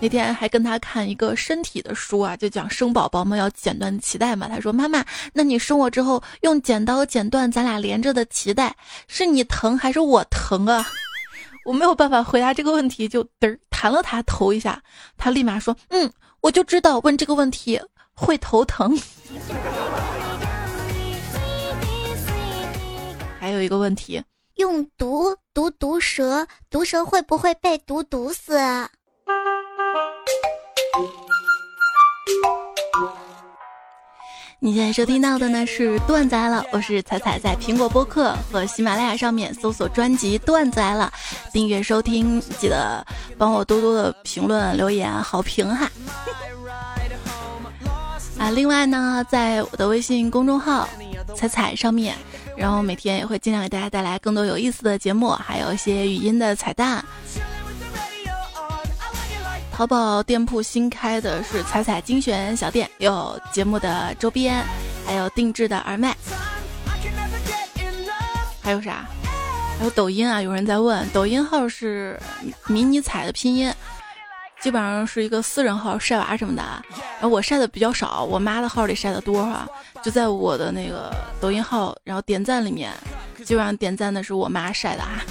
[0.00, 4.48] 那天还跟他看一个身体的书啊，就讲生宝宝嘛要剪断脐带嘛。
[4.48, 8.74] 他说：“妈妈，那你生我之后用剪刀剪断咱俩连着的脐带，
[9.08, 10.86] 是你疼还是我疼啊？”
[11.64, 14.82] 我没有办法回答这个问题，就嘚儿弹了他头一下。
[15.16, 17.80] 他立马说：“嗯，我就知道问这个问题
[18.14, 18.98] 会头疼。”
[23.38, 24.22] 还有一个问题，
[24.56, 28.58] 用毒毒毒蛇，毒蛇会不会被毒毒死？
[34.62, 41.10] 你现在收听到的呢是段子来了，我是彩彩，在苹果播客和喜马拉雅上面搜索专辑段子来了，
[41.50, 43.02] 订阅收听，记得
[43.38, 45.90] 帮我多多的评论、留言、好评哈。
[48.36, 50.86] 啊，另外呢，在我的微信公众号
[51.34, 52.14] 彩彩上面，
[52.54, 57.02] 然后每天也会尽量给大家带来更多有意思的节目，还有一些语音的彩蛋。
[59.80, 64.62] 淘宝店铺新开的是彩彩精选小店，有节目的周边，
[65.06, 66.14] 还有定制的耳麦，
[68.60, 69.08] 还有啥？
[69.78, 70.42] 还有抖音啊！
[70.42, 72.20] 有人在问，抖音号是
[72.66, 73.72] 迷你彩的拼音，
[74.60, 76.62] 基本上是一个私人号，晒娃什么的。
[76.92, 79.66] 然后我晒的比较少，我妈的号里晒的多哈。
[80.02, 82.92] 就在我的那个抖音号，然后点赞里面，
[83.46, 85.24] 基本上点赞的是我妈晒的啊。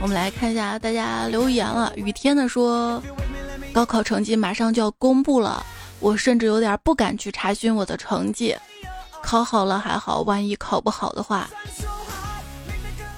[0.00, 1.92] 我们来看一下大家留言了。
[1.96, 3.02] 雨天的说，
[3.72, 5.64] 高考成绩马上就要公布了，
[5.98, 8.56] 我甚至有点不敢去查询我的成绩。
[9.20, 11.50] 考好了还好，万一考不好的话，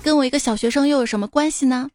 [0.03, 1.89] 跟我一个小学生又有什么关系呢？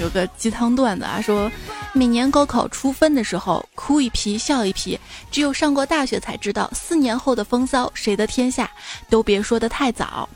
[0.00, 1.50] 有个鸡汤段子啊，说
[1.92, 4.98] 每年高考出分的时候，哭一批笑一批，
[5.30, 8.68] 只有上过大学才知道，四年后的风骚，谁的天下
[9.10, 10.28] 都别说的太早。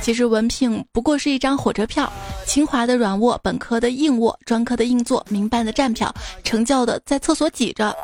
[0.00, 2.10] 其实文凭不过是一张火车票，
[2.46, 7.94] 清华的软卧，本科的硬卧，专科的硬座，民办的站票，成教的在厕所挤着。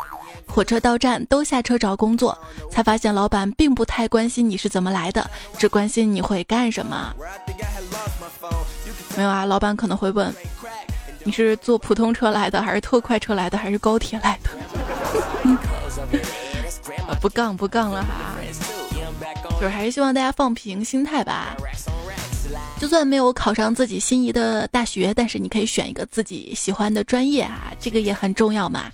[0.47, 2.37] 火车到站都下车找工作，
[2.71, 7.15] 才发现老板并不太关心你是怎么来的，只关心你会干什么。
[9.17, 10.33] 没有啊，老板可能会问，
[11.25, 14.51] 你是坐普通车来的，还是特快车来的，还是高铁来的？
[17.21, 18.35] 不杠不杠了哈。
[19.57, 21.57] 就是还是希望大家放平心态吧。
[22.79, 28.85] 就算没有考上自己心仪的大学，但是你可以选一个自己喜欢的专业啊，这个也很重要嘛。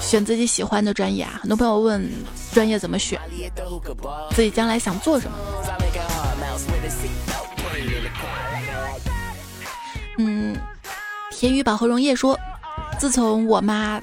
[0.00, 2.08] 选自己喜欢的专业啊，很多朋友问
[2.52, 3.20] 专业怎么选，
[4.30, 5.36] 自己将来想做什么。
[10.18, 10.56] 嗯，
[11.30, 12.38] 田雨宝和荣叶说，
[12.98, 14.00] 自从我妈。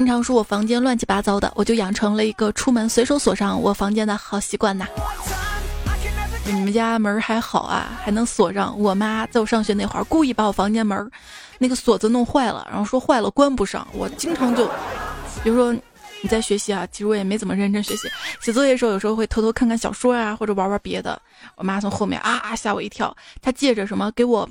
[0.00, 4.86] 经常说我房间乱七八糟的，我就养成了一个出门随手锁上我房间的好习惯呐。
[6.46, 8.74] 你们家门还好啊，还能锁上。
[8.80, 11.10] 我妈在我上学那会儿，故意把我房间门
[11.58, 13.86] 那个锁子弄坏了，然后说坏了关不上。
[13.92, 14.66] 我经常就，
[15.44, 15.70] 比如说
[16.22, 18.08] 你在学习啊，其实我也没怎么认真学习，
[18.40, 21.20] 写作业的时候有时候会偷偷看看小说啊，或者玩玩别的。
[21.56, 24.48] 我妈从后面啊吓我一跳，她借着什么给我。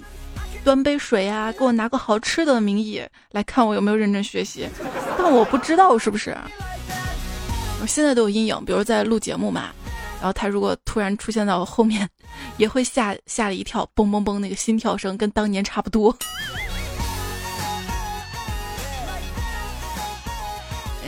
[0.64, 4.68] 端杯水呀，给我拿个好吃的名义来看我有没有认真学习，
[5.18, 6.38] 但我不知道是不是。
[7.82, 9.70] 我现在都有阴影，比如在录节目嘛，
[10.20, 12.08] 然后他如果突然出现在我后面，
[12.58, 16.16] 也会吓吓了一跳，嘣嘣嘣，那个心跳声跟当年差不多。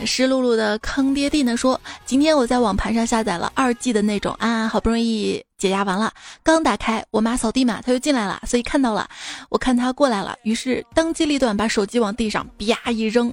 [0.04, 9.08] 湿漉漉的坑爹地呢说，今天我在网盘上下载了二 G 的那种啊，好不容易解压完了，刚打开，我妈扫地嘛，她就进来了，所以看到了，
[9.48, 13.32] 我看她过来了，于是当机立断把手机往地上啪一扔，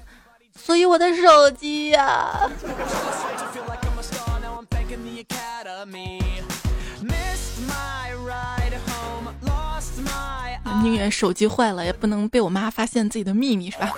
[0.55, 2.51] 所以我的手机呀，
[10.83, 13.91] 宁愿手机坏了，也不能被我妈发现自己的秘密，是吧？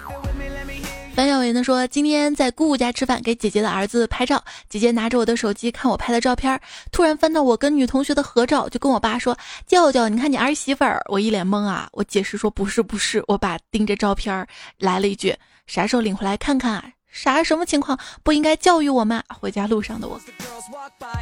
[1.21, 4.43] 樊小维呢说，今天在姑姑家吃饭，给姐姐的儿子拍照。
[4.71, 6.59] 姐姐拿着我的手机看我拍的照片，
[6.91, 9.37] 突然翻到我跟女同学的合照，就跟我爸说
[9.69, 14.47] ：“舅舅，你看你儿媳妇儿。”我一脸懵啊，我解释说：“不是，不是。”我爸盯着照片
[14.79, 15.37] 来了一句
[15.69, 16.73] ：“啥时候领回来看看？
[16.73, 16.85] 啊？
[17.13, 17.99] 啥什么情况？
[18.23, 20.19] 不应该教育我吗？”回家路上的我，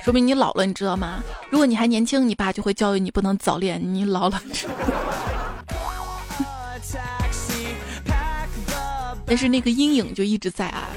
[0.05, 1.25] 说明你老了，你知道吗？
[1.51, 3.83] 如果你还年轻，你爸就会教育你不能早恋。
[3.83, 4.41] 你老了。
[9.29, 10.89] 但是那个阴影就一直在啊，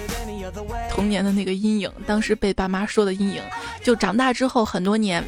[0.89, 3.44] 童年的那个阴影，当时被爸妈说的阴影，
[3.84, 5.24] 就长大之后很多年，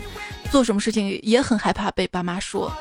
[0.50, 2.72] 做什么事情也很害怕被爸妈说。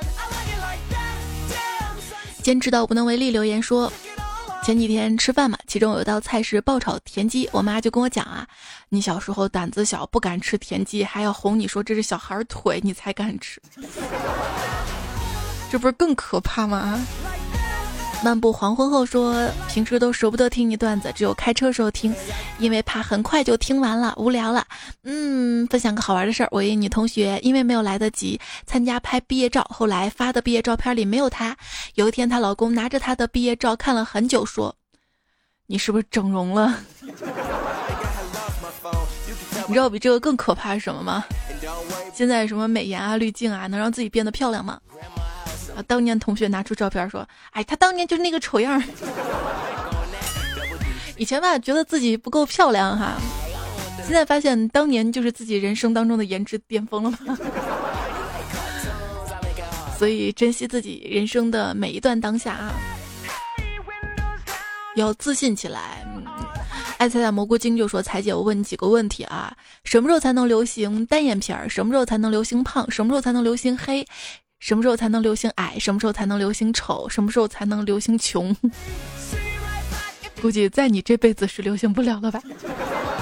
[2.40, 3.92] 坚持到无能为力，留言说，
[4.64, 8.46] 前几天吃饭嘛，其中有一道菜是爆炒田鸡，我妈就跟我讲啊，
[8.88, 13.60] 你小时候胆子小，不敢吃田鸡，还要哄你说这是小孩腿，你才敢吃，
[15.70, 17.04] 这不是更可怕吗？
[18.22, 22.14] 漫步黄昏后说，平时都舍不得听你段子，只有开车时候听，
[22.58, 24.64] 因为怕很快就听完了，无聊了。
[25.02, 31.56] 嗯，分享个好玩的事儿，我一女同学因为没有来得及参加拍毕业照，后来发的毕业照片里没有她。
[31.96, 34.74] 有一天，她老公拿着她的毕业照看了很久，说
[35.66, 36.78] ：“你是不是整容了？”
[39.68, 41.24] 你知道比这个更可怕是什么吗？
[42.14, 44.78] 现在什么美颜啊、滤镜啊，能让自己变得漂亮吗？
[45.76, 45.82] 啊！
[45.86, 48.82] 当年同学拿出照片说：“哎，他当年就是那个丑样。
[51.16, 53.16] ”以前吧，觉得自己不够漂亮哈，
[54.04, 57.18] 现在发现当年就是自己人生当中的颜值巅峰了。
[59.98, 62.72] 所以珍惜自己人生的每一段当下啊，
[64.96, 66.04] 要自信起来。
[66.98, 69.52] 爱菜菜蘑菇精就说：“彩姐，我问你几个问题啊？
[69.84, 71.68] 什么时候才能流行单眼皮儿？
[71.68, 72.88] 什么时候才能流行胖？
[72.90, 74.06] 什么时候才能流行黑？
[74.62, 75.76] 什么时候才能流行矮？
[75.76, 77.08] 什么时候才能流行丑？
[77.08, 78.56] 什么时候才能流行穷？
[80.40, 82.40] 估计在你这辈子是流行不了了吧？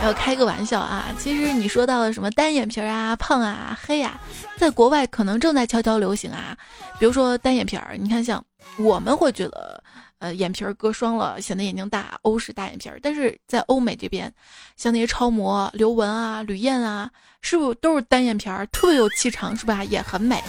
[0.03, 1.07] 要开个玩笑啊！
[1.18, 4.20] 其实你说到了什么单眼皮儿啊、胖啊、黑啊，
[4.59, 6.55] 在国外可能正在悄悄流行啊。
[6.99, 8.45] 比如说单眼皮儿，你看像
[8.76, 9.82] 我们会觉得。”
[10.20, 13.01] 呃，眼皮儿割双了，显得眼睛大，欧式大眼皮儿。
[13.03, 14.30] 但是在欧美这边，
[14.76, 17.11] 像那些超模刘雯啊、吕燕啊，
[17.41, 19.82] 是不是都是单眼皮儿，特别有气场，是吧？
[19.82, 20.45] 也很美。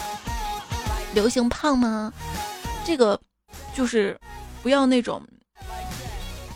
[1.13, 2.11] 流行胖吗？
[2.85, 3.19] 这个
[3.75, 4.19] 就是
[4.63, 5.21] 不要那种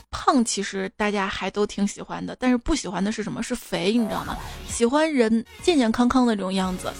[0.10, 2.36] 胖，其实大家还都挺喜欢的。
[2.40, 3.44] 但是不喜欢的是什么？
[3.44, 4.38] 是肥，你知道吗？
[4.68, 6.92] 喜欢人健健康康的这种样子，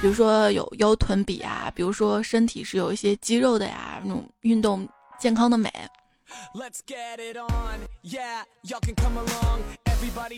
[0.00, 4.88] 比如说有腰臀比啊，比如说身体是有一些肌肉的呀，那种运动。
[5.20, 5.70] 健康的美。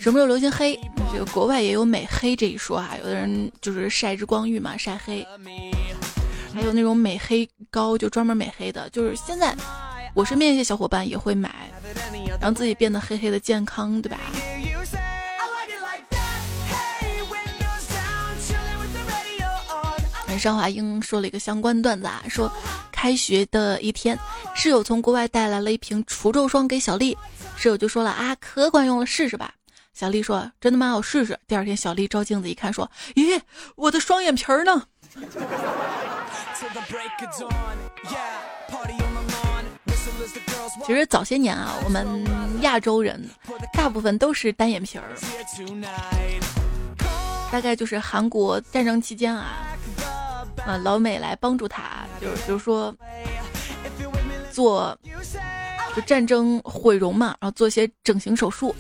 [0.01, 0.77] 什么时候流行黑？
[1.13, 2.97] 这个国外也有美黑这一说啊。
[2.99, 5.25] 有的人就是晒日光浴嘛，晒黑。
[6.55, 8.89] 还有那种美黑膏，就专门美黑的。
[8.91, 9.57] 就是现在，
[10.15, 11.71] 我身边一些小伙伴也会买，
[12.41, 14.19] 让自己变得黑黑的健康，对吧？
[20.41, 22.51] 张华英说了一个相关段子啊，说
[22.91, 24.19] 开学的一天，
[24.57, 27.17] 室友从国外带来了一瓶除皱霜给小丽，
[27.57, 29.55] 室友就说了啊，可管用了，试试吧。
[29.95, 30.97] 小丽说真的吗？
[30.97, 31.39] 我试试。
[31.47, 33.41] 第二天小丽照镜子一看，说咦，
[33.77, 34.83] 我的双眼皮儿呢？
[40.87, 42.25] 其实早些年啊，我们
[42.63, 43.23] 亚洲人
[43.73, 45.05] 大部分都是单眼皮儿，
[47.51, 49.69] 大概就是韩国战争期间啊。
[50.67, 52.95] 啊，老美来帮助他，就是比如说
[54.53, 54.97] 做
[55.97, 58.75] 就战争毁容嘛，然后做一些整形手术。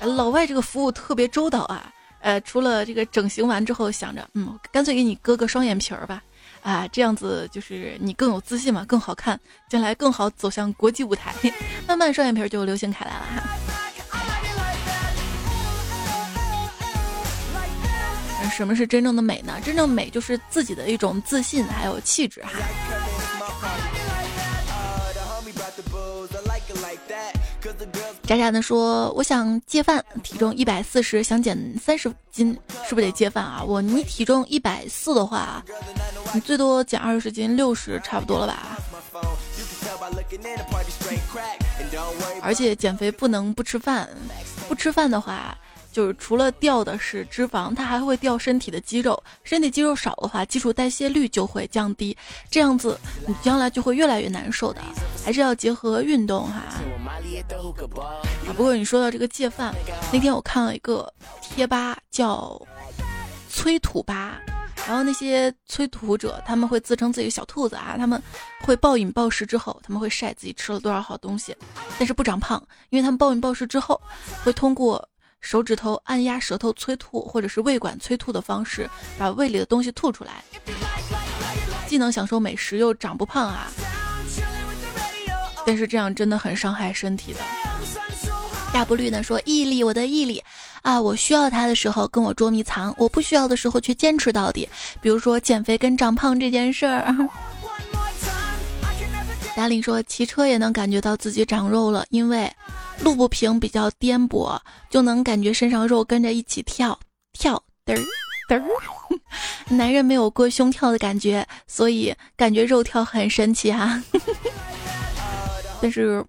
[0.00, 1.92] 老外这个服务特别周到啊，
[2.26, 6.20] 呃，除了这个整形完之后想着，嗯，干脆给你割个双眼皮儿吧，
[6.60, 9.38] 啊，这样子就是你更有自信嘛，更好看，
[9.70, 11.32] 将来更好走向国际舞台，
[11.86, 13.42] 慢慢双眼皮儿就流行开来了哈。
[18.50, 19.60] 什么是真正的美呢？
[19.64, 22.58] 真正美就是自己的一种自信，还有气质哈。
[28.26, 32.58] 渣渣的说：“我想戒饭，体重一百四十，想减三十斤，
[32.88, 33.62] 是不是得戒饭啊？
[33.64, 35.62] 我你体重一百四的话，
[36.34, 38.78] 你最多减二十斤，六十差不多了吧？
[42.42, 44.08] 而且减肥不能不吃饭，
[44.68, 45.56] 不吃饭的话。”
[45.96, 49.18] 就是除了掉的是脂肪，它还会掉身体的肌肉。
[49.44, 52.14] 身体肌肉少的话，基础代谢率就会降低，
[52.50, 54.82] 这样子你将来就会越来越难受的。
[55.24, 56.58] 还是要结合运动哈。
[56.58, 59.74] 啊，不过你说到这个戒饭，
[60.12, 62.60] 那天我看了一个贴吧叫
[63.48, 64.38] “催吐吧”，
[64.86, 68.22] 然后那些催吐者他们会自称自己小兔子啊，他们
[68.60, 71.56] 会暴饮暴食之后，他们会晒自己吃了多少好东西，
[71.98, 73.98] 但是不长胖，因为他们暴饮暴食之后
[74.44, 75.02] 会通过。
[75.46, 80.42] 手指头按压舌头催吐，或者是胃管催吐的方式，把胃里的东西吐出来，
[81.86, 83.68] 既能享受美食，又长不胖啊！
[85.64, 87.38] 但是这样真的很伤害身体的。
[88.72, 90.42] 大不绿呢说毅力，我的毅力
[90.82, 91.00] 啊！
[91.00, 94.68] 我需要它的时候跟我捉迷藏，我不需要的时候却坚持到底。
[95.00, 97.14] 比如说减肥跟长胖这件事儿。
[99.56, 102.48] 达令说骑车也能感觉到自己长肉了，因为。
[103.02, 106.98] 路不平比较颠簸，就能感觉身上肉跟着一起跳
[107.34, 108.02] 跳嘚儿
[108.48, 108.62] 嘚儿。
[109.68, 114.02] 男人没有过胸跳的感觉，所以感觉肉跳很神奇哈。
[115.82, 116.24] 但是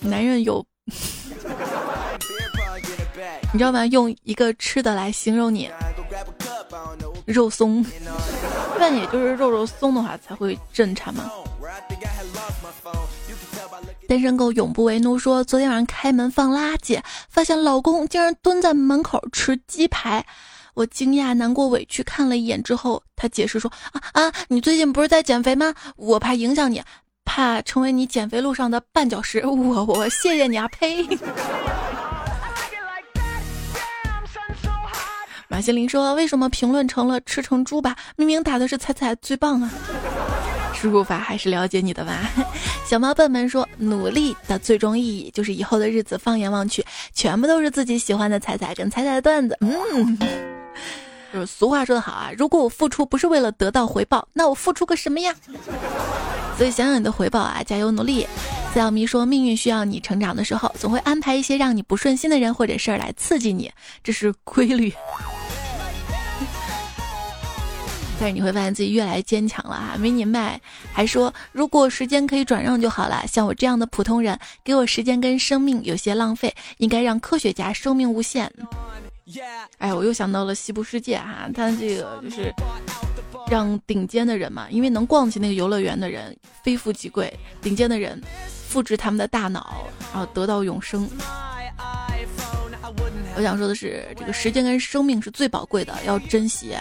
[0.00, 0.66] 男人有，
[3.52, 3.86] 你知道吗？
[3.86, 5.70] 用一个吃的来形容你，
[7.26, 7.86] 肉松。
[8.76, 11.30] 但也就是肉肉松的话才会震颤嘛。
[14.08, 16.98] 单身狗永不为奴说：“昨天晚上开门放垃圾，
[17.28, 20.24] 发现老公竟然蹲在门口吃鸡排。
[20.72, 25.74] 我惊讶、难过、委屈看了一眼之后，他解释说：啊啊，你最近不是在减肥吗？
[25.96, 26.82] 我怕影响你，
[27.26, 29.44] 怕成为你减肥路上的绊脚石。
[29.44, 31.06] 我我谢谢你啊，呸！”
[35.48, 37.94] 马心凌说：“为什么评论成了吃成猪吧？
[38.16, 39.70] 明明打的是彩彩最棒啊！”
[40.80, 42.30] 输入法还是了解你的吧。
[42.86, 50.18] 小猫笨笨说：“努力的最终意义就是以后的日子，放眼望去，全部都是自己喜欢的彩彩跟彩彩的段子。”嗯，
[51.32, 55.34] 就是俗话说得好啊，如果我付出不是为了得到回报，那我付出个什么呀？
[56.56, 58.26] 所以想想你的回报啊，加油努力。
[58.74, 63.70] 小咪说：“命运需要你成长的时候，总会安排一些让你不顺心的人或者事儿来刺激你，
[64.04, 64.92] 这是规律。”
[68.20, 69.96] 但是你会发现自己越来越坚强了哈。
[69.98, 70.60] 没你麦
[70.92, 73.24] 还说，如果时间可以转让就好了。
[73.28, 78.52] 像我这样的普通人，给我时间跟生命有些浪费，应该让科学家生命无限。
[79.78, 82.52] 哎，我又想到了西部世界哈，他这个就是
[83.50, 88.20] 让顶尖的人嘛，因为能逛起那个游乐园的人非富即贵，顶尖的人
[88.68, 91.08] 复制他们的大脑，然后得到永生。
[93.36, 96.74] 我想说的是，这个时间跟生命是最宝贵的，要珍惜。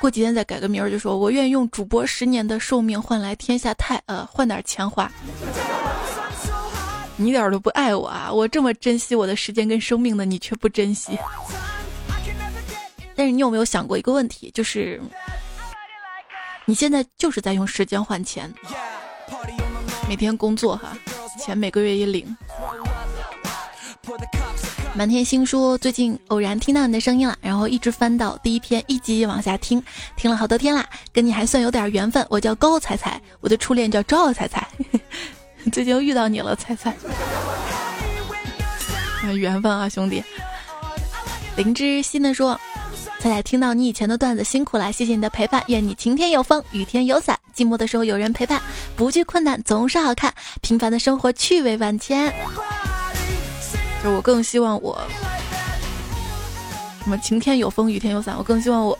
[0.00, 5.10] 过几天再改个名儿，就说我愿意用主播十年的寿命换来天下太呃换点钱花。
[7.16, 8.30] 你一点都不爱我啊！
[8.30, 11.18] 我这么珍惜我的时间跟生命的，你却不珍惜。
[13.14, 15.00] 但是你有没有想过一个问题，就是
[16.66, 18.52] 你现在就是在用时间换钱，
[20.06, 20.94] 每天工作哈，
[21.40, 22.36] 钱每个月一领。
[24.96, 29.82] 满天星说：“最近偶然听到你的声音了，然后一直翻到第一篇，一集往下听，
[30.16, 32.26] 听了好多天啦，跟你还算有点缘分。
[32.30, 34.66] 我叫高彩彩，我的初恋叫赵彩彩，
[35.70, 36.96] 最近又遇到你了，彩彩，
[39.34, 40.24] 缘分啊，兄弟。”
[41.58, 42.58] 灵芝新的说
[43.20, 48.62] ：“彩彩，听到你以前的段子，辛苦了，谢谢你的陪伴，愿你晴天有风，雨天有伞，寂寞的时候有人陪伴，
[48.96, 50.32] 不惧困难总是好看，
[50.62, 52.32] 平凡的生活趣味万千。”
[54.08, 55.00] 我更希望我
[57.02, 58.98] 什么晴天有风雨天有伞，我更希望我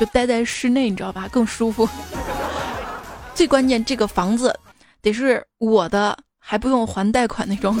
[0.00, 1.28] 就待在室内，你知道吧？
[1.30, 1.88] 更舒服。
[3.34, 4.54] 最关键，这个房子
[5.02, 7.78] 得是我的，还不用还贷款那种。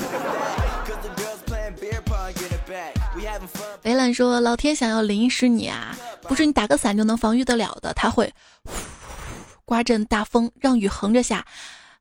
[3.82, 8.32] 雷兰说：“老天想要淋湿你啊，不是你打个伞就能防御得了的，他会
[9.64, 11.44] 刮阵大风，让雨横着下。”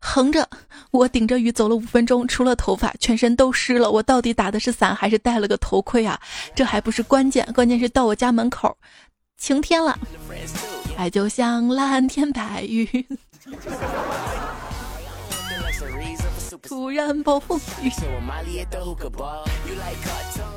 [0.05, 0.47] 横着，
[0.91, 3.89] 我顶着雨走了五分钟，除了头发，全身都湿了。
[3.89, 6.19] 我到底打的是伞还是戴了个头盔啊？
[6.53, 8.77] 这还不是关键，关键是到我家门口，
[9.37, 9.97] 晴天了，
[10.97, 12.85] 爱就像蓝天白云，
[16.61, 17.89] 突然暴风雨。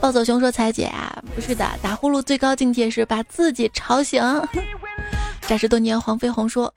[0.01, 4.21] 暴走熊说：“彩姐啊，不是的，打呼噜最高境界是把自己吵醒。”
[5.47, 6.75] 战士多年黄飞鸿说。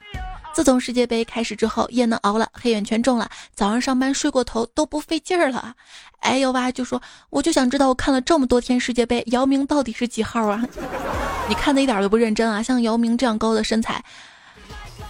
[0.60, 5.74] 自从世界杯开始之后，夜能熬了，黑眼圈重了，早上上班睡过头都不费劲儿了。
[6.20, 10.62] 哎呦哇，就说我就想知道，我看了这么多天世界杯，姚明到底是几号啊？
[11.48, 12.62] 你看的一点都不认真啊！
[12.62, 14.04] 像姚明这样高的身材，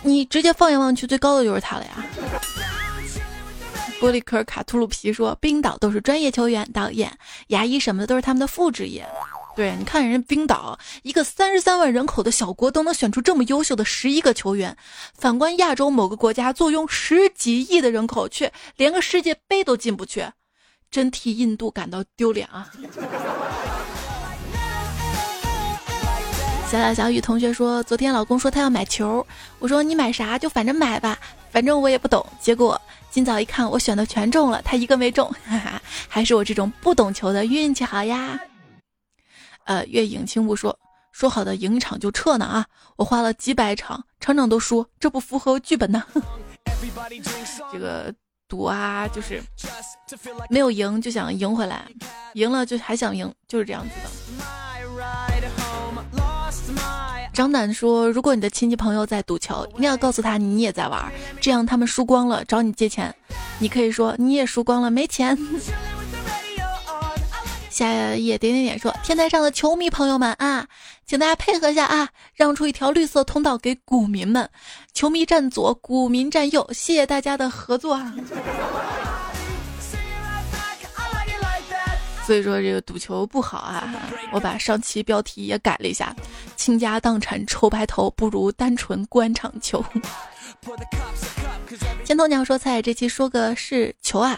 [0.04, 2.06] 你直接放眼望去，最高的就是他了呀。
[4.00, 7.12] 玻璃壳卡秃噜皮说，冰岛都是专业球员、导演、
[7.48, 9.04] 牙医什么的，都是他们的副职业。
[9.60, 14.78] 对，你看人家冰岛一个三十三万人口的小国都能选出这么优秀的十一个球员，
[15.18, 20.26] 反观亚洲某个国家坐拥十几亿的人口，却连个世界杯都进不去，
[20.90, 22.72] 真替印度感到丢脸啊！
[26.72, 29.28] 小小小雨同学说，昨天老公说他要买球，
[29.60, 31.20] 我说你买啥就反正买吧，
[31.52, 32.26] 反正我也不懂。
[32.40, 32.82] 结果
[33.12, 38.40] 今早一看，我选的全中了，他一个没中，哈哈，还是我这种不懂球的运气好呀。
[39.70, 40.76] 呃，月影青雾说，
[41.12, 42.66] 说好的赢一场就撤呢啊！
[42.96, 46.04] 我花了几百场，场场都输，这不符合剧本呢。
[47.72, 48.12] 这个
[48.48, 49.40] 赌啊，就是
[50.50, 51.86] 没有赢就想赢回来，
[52.34, 54.10] 赢了就还想赢，就是这样子的。
[57.32, 63.16] 张胆说，如果你的亲戚朋友在赌球，一定要告诉他你也在玩，这样他们输光了找你借钱，
[63.60, 65.38] 你可以说你也输光了没钱。
[67.80, 70.68] 下页点点点说：“天台上的球迷朋友们啊，
[71.06, 74.50] 请大家配合一下啊，让出一条绿色通道给股民们，
[74.94, 78.14] 球迷站左，股民站右，谢谢大家的合作啊。”
[82.28, 83.92] 所以说这个赌球不好啊，
[84.34, 86.14] 我把上期标题也改了一下：
[86.58, 89.82] 倾家荡产筹白头，不如单纯观场球。
[92.04, 94.38] 千头鸟说：“菜这期说个是球啊。”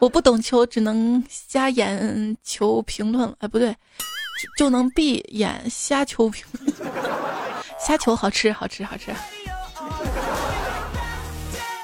[0.00, 3.34] 我不懂球，只能瞎眼球评论了。
[3.40, 3.74] 哎，不对，
[4.56, 6.72] 就能闭眼瞎球评论。
[7.84, 9.12] 虾球好吃，好吃，好吃。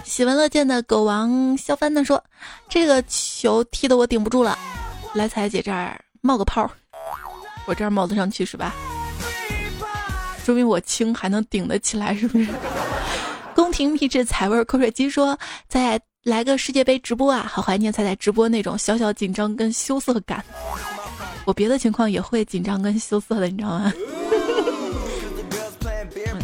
[0.05, 2.23] 喜闻乐见的狗王肖帆呢说
[2.71, 4.57] ：“这个球踢得我顶不住了，
[5.15, 6.71] 来彩姐这儿冒个泡，
[7.67, 8.73] 我这儿冒得上去是吧？
[10.45, 12.47] 说明我轻还能顶得起来，是不是？”
[13.57, 15.37] 宫廷秘制彩味口水鸡说
[15.67, 17.47] ：“在。”来个世界杯直播啊！
[17.47, 20.43] 好怀念彩彩直播那种小小紧张跟羞涩感。
[21.45, 23.93] 我别的情况也会紧张跟羞涩的，你知道吗？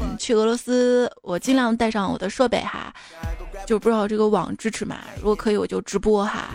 [0.02, 2.92] 嗯，去俄罗斯我尽量带上我的设备哈。
[3.66, 4.98] 就不知道这个网支持吗？
[5.16, 6.54] 如果可以，我就直播哈。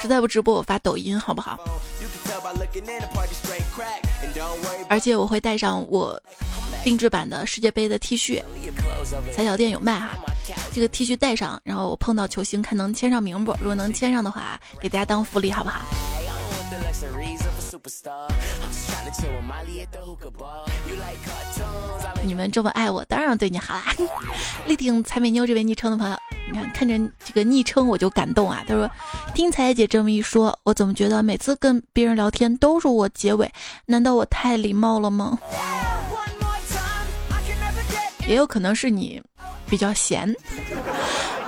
[0.00, 1.58] 实在不直播，我发抖音好不好？
[4.88, 6.20] 而且我会带上我
[6.84, 8.40] 定制版的世界杯的 T 恤，
[9.34, 10.10] 彩小店有卖哈。
[10.72, 13.52] 这个 T 恤带上，然后我碰到球星看能签上名不？
[13.60, 15.80] 如果能签上的话，给大家当福利好不好？
[22.22, 23.84] 你们这么爱我，当然对你好啦。
[24.66, 28.62] 力挺才美妞这位昵称的朋友，你看看着这个昵称我就感动啊。
[28.66, 28.90] 他说
[29.34, 33.50] ：“听彩姐这么一说，我怎么觉得每次跟别人聊天都是我结尾？
[33.86, 35.38] 难道我太礼貌了吗？”
[38.28, 39.20] 也有可能是你
[39.68, 40.34] 比较闲。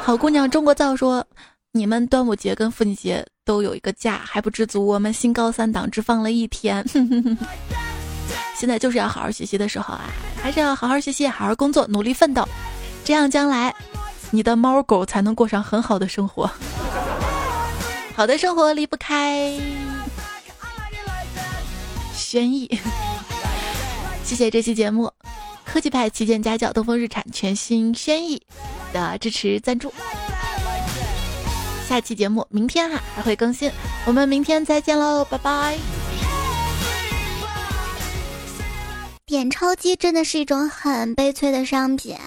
[0.03, 1.25] 好姑娘中国造说
[1.73, 4.87] ：“你们端午节跟父亲节都有一个假，还不知足。
[4.87, 6.85] 我们新高三党只放了一天。
[8.57, 10.11] ”现在就是要好好学习的时候啊，
[10.41, 12.47] 还是要好好学习，好好工作，努力奋斗，
[13.05, 13.75] 这样将来
[14.31, 16.49] 你的猫狗才能过上很好的生活。
[18.15, 19.59] 好的生活离不开
[22.15, 22.69] 轩逸。
[24.25, 25.11] 谢谢这期节目，
[25.65, 28.43] 科技派旗舰家轿东风日产全新轩逸
[28.93, 29.93] 的支持赞助。
[31.89, 33.71] 下期节目明天哈还会更新，
[34.07, 35.79] 我们明天再见喽，拜拜。
[39.27, 42.19] 点钞机真的是一种很悲催的商品，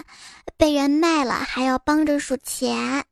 [0.57, 3.05] 被人卖了还要帮着数钱。